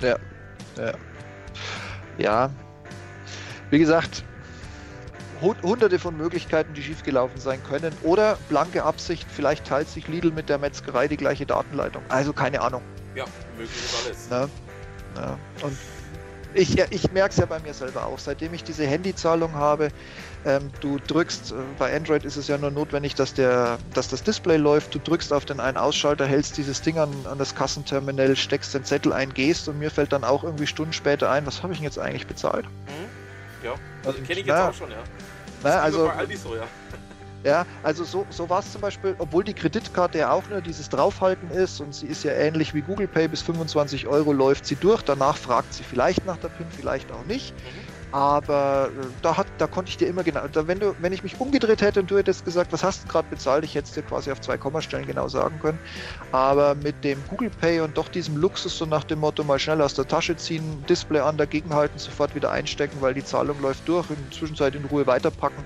Ja, 0.00 0.18
ja 0.76 0.94
ja, 2.20 2.50
wie 3.70 3.78
gesagt, 3.78 4.24
hunderte 5.40 5.98
von 5.98 6.16
Möglichkeiten, 6.16 6.74
die 6.74 6.82
schiefgelaufen 6.82 7.40
sein 7.40 7.62
können. 7.64 7.92
Oder 8.02 8.36
blanke 8.48 8.82
Absicht, 8.84 9.26
vielleicht 9.30 9.66
teilt 9.66 9.88
sich 9.88 10.06
Lidl 10.08 10.32
mit 10.32 10.48
der 10.48 10.58
Metzgerei 10.58 11.08
die 11.08 11.16
gleiche 11.16 11.46
Datenleitung. 11.46 12.02
Also 12.08 12.32
keine 12.32 12.60
Ahnung. 12.60 12.82
Ja, 13.14 13.24
möglich 13.56 13.84
ist 13.84 14.06
alles. 14.06 14.26
Na, 14.30 14.48
na. 15.14 15.38
Und 15.66 15.76
ich, 16.54 16.78
ich 16.78 17.12
merke 17.12 17.30
es 17.30 17.36
ja 17.36 17.46
bei 17.46 17.60
mir 17.60 17.74
selber 17.74 18.06
auch, 18.06 18.18
seitdem 18.18 18.54
ich 18.54 18.64
diese 18.64 18.86
Handyzahlung 18.86 19.54
habe, 19.54 19.88
ähm, 20.44 20.70
du 20.80 20.98
drückst, 20.98 21.52
äh, 21.52 21.54
bei 21.78 21.94
Android 21.94 22.24
ist 22.24 22.36
es 22.36 22.48
ja 22.48 22.58
nur 22.58 22.70
notwendig, 22.70 23.14
dass, 23.14 23.34
der, 23.34 23.78
dass 23.94 24.08
das 24.08 24.22
Display 24.22 24.56
läuft, 24.56 24.94
du 24.94 24.98
drückst 24.98 25.32
auf 25.32 25.44
den 25.44 25.60
einen 25.60 25.76
Ausschalter, 25.76 26.26
hältst 26.26 26.56
dieses 26.56 26.82
Ding 26.82 26.98
an, 26.98 27.10
an 27.26 27.38
das 27.38 27.54
Kassenterminal, 27.54 28.36
steckst 28.36 28.74
den 28.74 28.84
Zettel 28.84 29.12
ein, 29.12 29.32
gehst 29.34 29.68
und 29.68 29.78
mir 29.78 29.90
fällt 29.90 30.12
dann 30.12 30.24
auch 30.24 30.44
irgendwie 30.44 30.66
Stunden 30.66 30.92
später 30.92 31.30
ein, 31.30 31.46
was 31.46 31.62
habe 31.62 31.72
ich 31.72 31.78
denn 31.78 31.84
jetzt 31.84 31.98
eigentlich 31.98 32.26
bezahlt? 32.26 32.64
Mhm. 32.64 33.64
Ja, 33.64 33.74
also 34.04 34.22
kenne 34.22 34.40
ich 34.40 34.46
jetzt 34.46 34.58
auch 34.58 34.74
schon, 34.74 34.90
ja. 34.90 35.02
Na, 35.62 35.80
also, 35.80 36.06
bei 36.06 36.14
Aldi 36.14 36.36
so, 36.36 36.56
ja. 36.56 36.66
Ja, 37.42 37.64
also 37.82 38.04
so, 38.04 38.26
so 38.28 38.50
war 38.50 38.58
es 38.60 38.70
zum 38.70 38.82
Beispiel, 38.82 39.14
obwohl 39.16 39.44
die 39.44 39.54
Kreditkarte 39.54 40.18
ja 40.18 40.30
auch 40.30 40.48
nur 40.50 40.60
dieses 40.60 40.90
Draufhalten 40.90 41.50
ist 41.50 41.80
und 41.80 41.94
sie 41.94 42.06
ist 42.06 42.22
ja 42.22 42.32
ähnlich 42.32 42.74
wie 42.74 42.82
Google 42.82 43.08
Pay, 43.08 43.28
bis 43.28 43.40
25 43.40 44.06
Euro 44.06 44.32
läuft 44.34 44.66
sie 44.66 44.76
durch. 44.76 45.02
Danach 45.02 45.38
fragt 45.38 45.72
sie 45.72 45.82
vielleicht 45.82 46.26
nach 46.26 46.36
der 46.36 46.50
PIN, 46.50 46.70
vielleicht 46.70 47.10
auch 47.10 47.24
nicht. 47.24 47.56
Mhm. 47.64 47.86
Aber 48.12 48.92
äh, 48.94 49.14
da, 49.22 49.36
hat, 49.38 49.48
da 49.56 49.68
konnte 49.68 49.88
ich 49.88 49.96
dir 49.96 50.08
immer 50.08 50.22
genau, 50.24 50.48
da, 50.48 50.66
wenn, 50.66 50.80
du, 50.80 50.94
wenn 50.98 51.12
ich 51.12 51.22
mich 51.22 51.38
umgedreht 51.40 51.80
hätte 51.80 52.00
und 52.00 52.10
du 52.10 52.18
hättest 52.18 52.44
gesagt, 52.44 52.72
was 52.72 52.82
hast 52.82 53.04
du 53.04 53.08
gerade 53.08 53.28
bezahlt, 53.30 53.64
ich 53.64 53.74
hätte 53.74 53.86
es 53.86 53.92
dir 53.92 54.02
quasi 54.02 54.32
auf 54.32 54.40
zwei 54.40 54.58
Kommastellen 54.58 55.06
genau 55.06 55.28
sagen 55.28 55.58
können. 55.60 55.80
Aber 56.30 56.74
mit 56.74 57.04
dem 57.04 57.24
Google 57.24 57.50
Pay 57.50 57.80
und 57.80 57.96
doch 57.96 58.08
diesem 58.08 58.36
Luxus, 58.36 58.76
so 58.76 58.84
nach 58.86 59.04
dem 59.04 59.20
Motto, 59.20 59.44
mal 59.44 59.58
schnell 59.58 59.80
aus 59.80 59.94
der 59.94 60.06
Tasche 60.06 60.36
ziehen, 60.36 60.84
Display 60.86 61.20
an, 61.20 61.38
dagegen 61.38 61.72
halten, 61.74 61.98
sofort 61.98 62.34
wieder 62.34 62.50
einstecken, 62.50 63.00
weil 63.00 63.14
die 63.14 63.24
Zahlung 63.24 63.60
läuft 63.60 63.88
durch, 63.88 64.10
in 64.10 64.24
der 64.24 64.30
Zwischenzeit 64.30 64.74
in 64.74 64.84
Ruhe 64.84 65.06
weiterpacken 65.06 65.64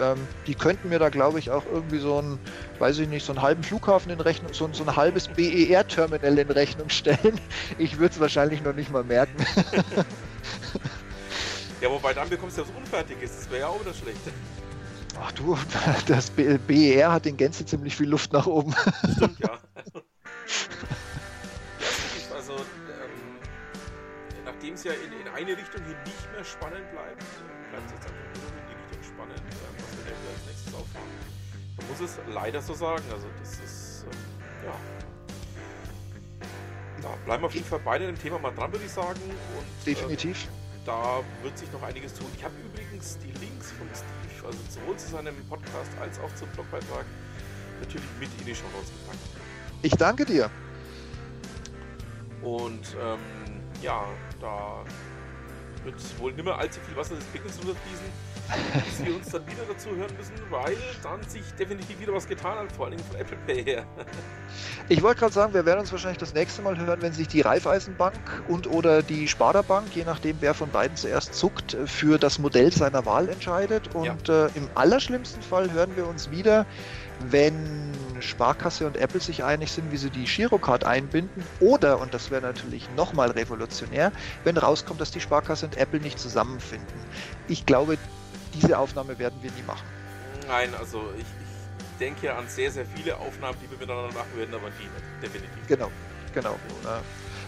ähm, 0.00 0.18
die 0.46 0.54
könnten 0.54 0.88
mir 0.88 0.98
da, 0.98 1.08
glaube 1.08 1.38
ich, 1.38 1.50
auch 1.50 1.64
irgendwie 1.66 1.98
so 1.98 2.20
ein, 2.20 2.38
weiß 2.78 2.98
ich 2.98 3.08
nicht, 3.08 3.24
so 3.24 3.32
einen 3.32 3.42
halben 3.42 3.62
Flughafen 3.62 4.10
in 4.10 4.20
Rechnung, 4.20 4.52
so, 4.52 4.68
so 4.72 4.84
ein 4.84 4.96
halbes 4.96 5.28
BER-Terminal 5.28 6.38
in 6.38 6.50
Rechnung 6.50 6.88
stellen. 6.88 7.40
Ich 7.78 7.98
würde 7.98 8.14
es 8.14 8.20
wahrscheinlich 8.20 8.62
noch 8.62 8.74
nicht 8.74 8.90
mal 8.90 9.02
merken. 9.04 9.44
ja, 11.80 11.90
wobei 11.90 12.12
dann 12.12 12.28
bekommst 12.28 12.58
du 12.58 12.62
ja 12.62 12.68
was 12.68 12.76
Unfertiges, 12.76 13.36
das 13.36 13.50
wäre 13.50 13.60
ja 13.60 13.68
auch 13.68 13.80
wieder 13.80 13.94
schlecht. 13.94 14.20
Ach 15.20 15.32
du, 15.32 15.58
das 16.06 16.30
BER 16.30 17.12
hat 17.12 17.26
in 17.26 17.36
Gänze 17.36 17.64
ziemlich 17.66 17.96
viel 17.96 18.08
Luft 18.08 18.32
nach 18.32 18.46
oben. 18.46 18.74
Stimmt, 19.16 19.38
ja. 19.40 19.58
also, 22.34 22.54
ähm, 22.54 22.60
nachdem 24.44 24.74
es 24.74 24.84
ja 24.84 24.92
in, 24.92 25.12
in 25.12 25.28
eine 25.34 25.56
Richtung 25.56 25.84
hin 25.84 25.96
nicht 26.04 26.32
mehr 26.32 26.44
spannend 26.44 26.90
bleibt, 26.92 27.22
bleibt 27.70 27.86
es 27.86 27.92
jetzt 27.92 28.06
einfach 28.06 28.51
Man 31.76 31.88
muss 31.88 32.00
es 32.00 32.18
leider 32.32 32.60
so 32.60 32.74
sagen. 32.74 33.04
Also 33.12 33.26
das 33.40 33.52
ist, 33.52 34.04
ähm, 34.04 34.18
ja. 34.66 34.74
Da 37.02 37.08
bleiben 37.24 37.42
wir 37.42 37.46
auf 37.46 37.54
jeden 37.54 37.66
Fall 37.66 37.80
beide 37.84 38.06
dem 38.06 38.18
Thema 38.18 38.38
mal 38.38 38.52
dran, 38.52 38.70
würde 38.72 38.84
ich 38.84 38.92
sagen. 38.92 39.20
Und, 39.22 39.86
Definitiv. 39.86 40.44
Ähm, 40.44 40.62
da 40.84 41.20
wird 41.42 41.56
sich 41.58 41.70
noch 41.72 41.82
einiges 41.82 42.14
tun. 42.14 42.26
Ich 42.36 42.44
habe 42.44 42.54
übrigens 42.64 43.18
die 43.18 43.32
Links 43.38 43.72
von 43.72 43.86
Steve, 43.92 44.46
also 44.46 44.58
sowohl 44.70 44.96
zu 44.96 45.10
seinem 45.10 45.34
Podcast 45.48 45.90
als 46.00 46.18
auch 46.18 46.34
zum 46.34 46.48
Blogbeitrag, 46.50 47.04
natürlich 47.80 48.08
mit 48.18 48.28
in 48.38 48.46
die 48.46 48.54
Show 48.54 48.66
Notes 48.74 48.90
gepackt. 48.90 49.18
Ich 49.82 49.92
danke 49.92 50.24
dir. 50.24 50.50
Und 52.42 52.96
ähm, 53.00 53.18
ja, 53.80 54.04
da 54.40 54.84
wird 55.84 56.18
wohl 56.18 56.32
nicht 56.32 56.44
mehr 56.44 56.58
allzu 56.58 56.80
viel 56.86 56.96
Wasser 56.96 57.14
des 57.14 57.24
Beckens 57.26 57.58
runterfließen 57.58 58.06
bis 58.74 59.06
wir 59.06 59.14
uns 59.14 59.30
dann 59.30 59.46
wieder 59.46 59.62
dazu 59.68 59.90
hören 59.90 60.10
müssen, 60.16 60.34
weil 60.50 60.76
dann 61.02 61.22
sich 61.28 61.42
definitiv 61.58 62.00
wieder 62.00 62.12
was 62.12 62.26
getan 62.26 62.58
hat, 62.58 62.72
vor 62.72 62.86
allem 62.86 62.98
von 62.98 63.16
Apple 63.16 63.36
Pay 63.46 63.64
her. 63.64 63.86
Ich 64.88 65.02
wollte 65.02 65.20
gerade 65.20 65.32
sagen, 65.32 65.54
wir 65.54 65.64
werden 65.64 65.80
uns 65.80 65.92
wahrscheinlich 65.92 66.18
das 66.18 66.34
nächste 66.34 66.62
Mal 66.62 66.76
hören, 66.76 67.00
wenn 67.00 67.12
sich 67.12 67.28
die 67.28 67.40
Raiffeisenbank 67.40 68.14
und 68.48 68.66
oder 68.66 69.02
die 69.02 69.28
Sparda 69.28 69.62
Bank, 69.62 69.94
je 69.94 70.04
nachdem 70.04 70.36
wer 70.40 70.54
von 70.54 70.70
beiden 70.70 70.96
zuerst 70.96 71.34
zuckt, 71.34 71.76
für 71.86 72.18
das 72.18 72.38
Modell 72.38 72.72
seiner 72.72 73.06
Wahl 73.06 73.28
entscheidet. 73.28 73.94
Und 73.94 74.28
ja. 74.28 74.46
äh, 74.46 74.50
im 74.54 74.68
allerschlimmsten 74.74 75.42
Fall 75.42 75.72
hören 75.72 75.96
wir 75.96 76.06
uns 76.06 76.30
wieder, 76.30 76.66
wenn 77.30 77.92
Sparkasse 78.20 78.86
und 78.86 78.96
Apple 78.96 79.20
sich 79.20 79.44
einig 79.44 79.72
sind, 79.72 79.90
wie 79.92 79.96
sie 79.96 80.10
die 80.10 80.24
Girocard 80.24 80.84
einbinden. 80.84 81.44
Oder, 81.60 82.00
und 82.00 82.14
das 82.14 82.30
wäre 82.30 82.42
natürlich 82.42 82.88
nochmal 82.96 83.30
revolutionär, 83.30 84.12
wenn 84.44 84.56
rauskommt, 84.56 85.00
dass 85.00 85.10
die 85.10 85.20
Sparkasse 85.20 85.66
und 85.66 85.76
Apple 85.76 86.00
nicht 86.00 86.18
zusammenfinden. 86.18 86.86
Ich 87.48 87.66
glaube, 87.66 87.98
diese 88.54 88.78
Aufnahme 88.78 89.18
werden 89.18 89.38
wir 89.42 89.50
nie 89.52 89.62
machen. 89.66 89.86
Nein, 90.48 90.70
also 90.78 91.02
ich, 91.16 91.22
ich 91.22 91.98
denke 91.98 92.34
an 92.34 92.48
sehr, 92.48 92.70
sehr 92.70 92.86
viele 92.86 93.16
Aufnahmen, 93.16 93.56
die 93.62 93.70
wir 93.70 93.78
miteinander 93.78 94.12
machen 94.12 94.36
werden, 94.36 94.54
aber 94.54 94.70
die 94.70 94.84
nicht, 94.84 95.22
definitiv. 95.22 95.66
Genau, 95.68 95.90
genau. 96.34 96.58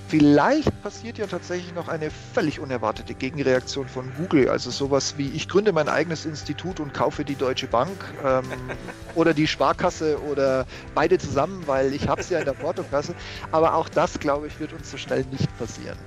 Vielleicht 0.09 0.83
passiert 0.83 1.17
ja 1.17 1.27
tatsächlich 1.27 1.75
noch 1.75 1.89
eine 1.89 2.11
völlig 2.11 2.61
unerwartete 2.61 3.15
Gegenreaktion 3.15 3.89
von 3.89 4.13
Google. 4.17 4.51
Also 4.51 4.71
sowas 4.71 5.15
wie, 5.17 5.29
ich 5.29 5.49
gründe 5.49 5.73
mein 5.73 5.89
eigenes 5.89 6.27
Institut 6.27 6.79
und 6.79 6.93
kaufe 6.93 7.25
die 7.25 7.35
Deutsche 7.35 7.67
Bank 7.67 8.05
ähm, 8.25 8.45
oder 9.15 9.33
die 9.33 9.47
Sparkasse 9.47 10.21
oder 10.23 10.67
beide 10.95 11.19
zusammen, 11.19 11.63
weil 11.67 11.95
ich 11.95 12.07
habe 12.07 12.21
es 12.21 12.29
ja 12.29 12.39
in 12.39 12.45
der 12.45 12.53
Portokasse. 12.53 13.15
Aber 13.51 13.75
auch 13.75 13.89
das, 13.89 14.19
glaube 14.21 14.47
ich, 14.47 14.61
wird 14.61 14.75
uns 14.75 14.91
so 14.91 14.99
schnell 14.99 15.25
nicht 15.31 15.49
passieren. 15.59 15.99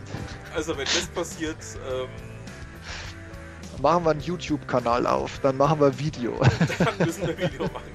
Also 0.54 0.78
wenn 0.78 0.86
das 0.86 1.08
passiert, 1.08 1.58
ähm, 1.92 2.08
machen 3.82 4.06
wir 4.06 4.12
einen 4.12 4.22
YouTube-Kanal 4.22 5.08
auf, 5.08 5.40
dann 5.40 5.58
machen 5.58 5.80
wir 5.80 5.98
Video. 5.98 6.34
Dann 6.80 6.98
müssen 7.00 7.28
wir 7.28 7.38
Video 7.38 7.64
machen. 7.74 7.92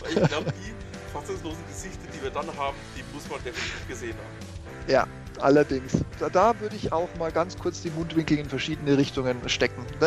Weil 0.00 0.22
ich 0.22 0.28
glaube, 0.28 0.52
die 0.52 0.72
fassungslosen 1.12 1.62
Gesichter, 1.68 2.08
die 2.16 2.22
wir 2.22 2.30
dann 2.30 2.46
haben, 2.56 2.76
die 2.96 3.04
muss 3.14 3.28
man 3.28 3.38
definitiv 3.44 3.86
gesehen 3.86 4.14
haben. 4.14 4.90
Ja, 4.90 5.06
allerdings. 5.40 5.92
Da, 6.18 6.28
da 6.28 6.58
würde 6.60 6.76
ich 6.76 6.92
auch 6.92 7.08
mal 7.18 7.32
ganz 7.32 7.56
kurz 7.56 7.82
die 7.82 7.90
Mundwinkel 7.90 8.38
in 8.38 8.48
verschiedene 8.48 8.98
Richtungen 8.98 9.36
stecken. 9.48 9.84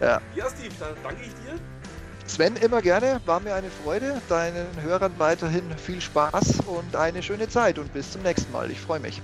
ja. 0.00 0.20
ja, 0.34 0.50
Steve, 0.50 0.74
dann 0.78 0.94
danke 1.02 1.22
ich 1.22 1.28
dir. 1.28 1.58
Sven, 2.26 2.56
immer 2.56 2.82
gerne, 2.82 3.20
war 3.24 3.40
mir 3.40 3.54
eine 3.54 3.70
Freude. 3.70 4.20
Deinen 4.28 4.66
Hörern 4.82 5.12
weiterhin 5.18 5.64
viel 5.78 6.00
Spaß 6.00 6.60
und 6.66 6.94
eine 6.94 7.22
schöne 7.22 7.48
Zeit 7.48 7.78
und 7.78 7.92
bis 7.92 8.12
zum 8.12 8.22
nächsten 8.22 8.52
Mal. 8.52 8.70
Ich 8.70 8.80
freue 8.80 9.00
mich. 9.00 9.22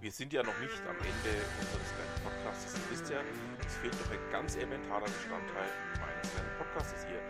Wir 0.00 0.12
sind 0.12 0.32
ja 0.32 0.42
noch 0.42 0.58
nicht 0.60 0.80
am 0.88 0.96
Ende 0.96 1.32
unseres 1.60 1.88
kleinen 1.92 2.20
Podcasts. 2.24 2.74
Ihr 2.74 2.90
wisst 2.90 3.10
ja, 3.10 3.18
es 3.66 3.76
fehlt 3.76 3.92
noch 4.00 4.10
ein 4.10 4.32
ganz 4.32 4.56
elementarer 4.56 5.04
Bestandteil 5.04 5.68
meines 6.00 6.32
kleinen 6.32 6.56
Podcasts 6.58 7.06
hier. 7.06 7.20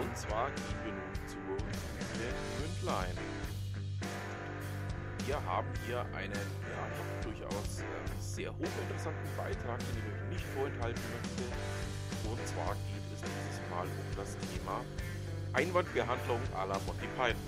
Und 0.00 0.16
zwar 0.16 0.48
gehen 0.48 0.78
wir 0.84 0.92
nun 0.92 1.28
zu 1.28 1.36
Mündlein. 2.84 3.16
Wir 5.26 5.42
haben 5.46 5.68
hier 5.86 6.00
einen 6.14 6.32
ja, 6.32 6.84
durchaus 7.22 7.80
äh, 7.80 7.84
sehr 8.20 8.50
hochinteressanten 8.50 9.28
Beitrag, 9.36 9.78
den 9.78 9.98
ich 9.98 10.04
euch 10.04 10.28
nicht 10.30 10.44
vorenthalten 10.54 11.00
möchte. 11.16 12.28
Und 12.28 12.46
zwar 12.46 12.74
geht 12.74 13.06
es 13.14 13.20
dieses 13.20 13.60
Mal 13.70 13.86
um 13.86 14.16
das 14.16 14.36
Thema 14.52 14.84
Einwandbehandlung 15.54 16.40
à 16.54 16.66
la 16.66 16.78
Monty 16.84 17.08
Python. 17.16 17.40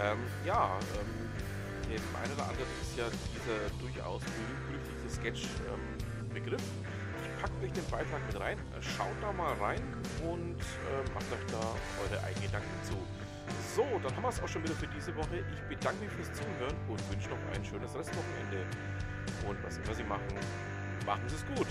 Ähm, 0.00 0.18
ja, 0.46 0.78
ähm, 0.94 1.90
dem 1.90 2.02
einen 2.22 2.32
oder 2.34 2.46
anderen 2.48 2.70
ist 2.82 2.96
ja 2.96 3.06
dieser 3.34 3.66
durchaus 3.80 4.22
berühmt-berüchtigte 4.22 5.10
Sketch-Begriff. 5.10 6.62
Ähm, 6.62 6.86
ich 7.18 7.42
packe 7.42 7.64
euch 7.64 7.72
den 7.72 7.84
Beitrag 7.90 8.22
mit 8.26 8.38
rein, 8.38 8.58
schaut 8.80 9.18
da 9.20 9.32
mal 9.32 9.54
rein 9.54 9.82
und 10.22 10.60
äh, 10.86 11.02
macht 11.14 11.26
euch 11.32 11.46
da 11.50 11.74
eure 12.06 12.22
eigenen 12.22 12.46
Gedanken 12.46 12.78
zu. 12.84 12.96
So, 13.74 13.86
dann 14.02 14.14
haben 14.14 14.22
wir 14.22 14.28
es 14.28 14.42
auch 14.42 14.48
schon 14.48 14.62
wieder 14.64 14.74
für 14.74 14.86
diese 14.88 15.16
Woche. 15.16 15.42
Ich 15.50 15.62
bedanke 15.62 16.04
mich 16.04 16.12
fürs 16.12 16.30
Zuhören 16.34 16.76
und 16.88 17.10
wünsche 17.10 17.30
noch 17.30 17.38
ein 17.54 17.64
schönes 17.64 17.94
Restwochenende. 17.94 18.66
Und 19.48 19.64
was 19.64 19.78
immer 19.78 19.94
Sie 19.94 20.04
machen, 20.04 20.36
machen 21.06 21.26
Sie 21.26 21.36
es 21.36 21.46
gut. 21.56 21.68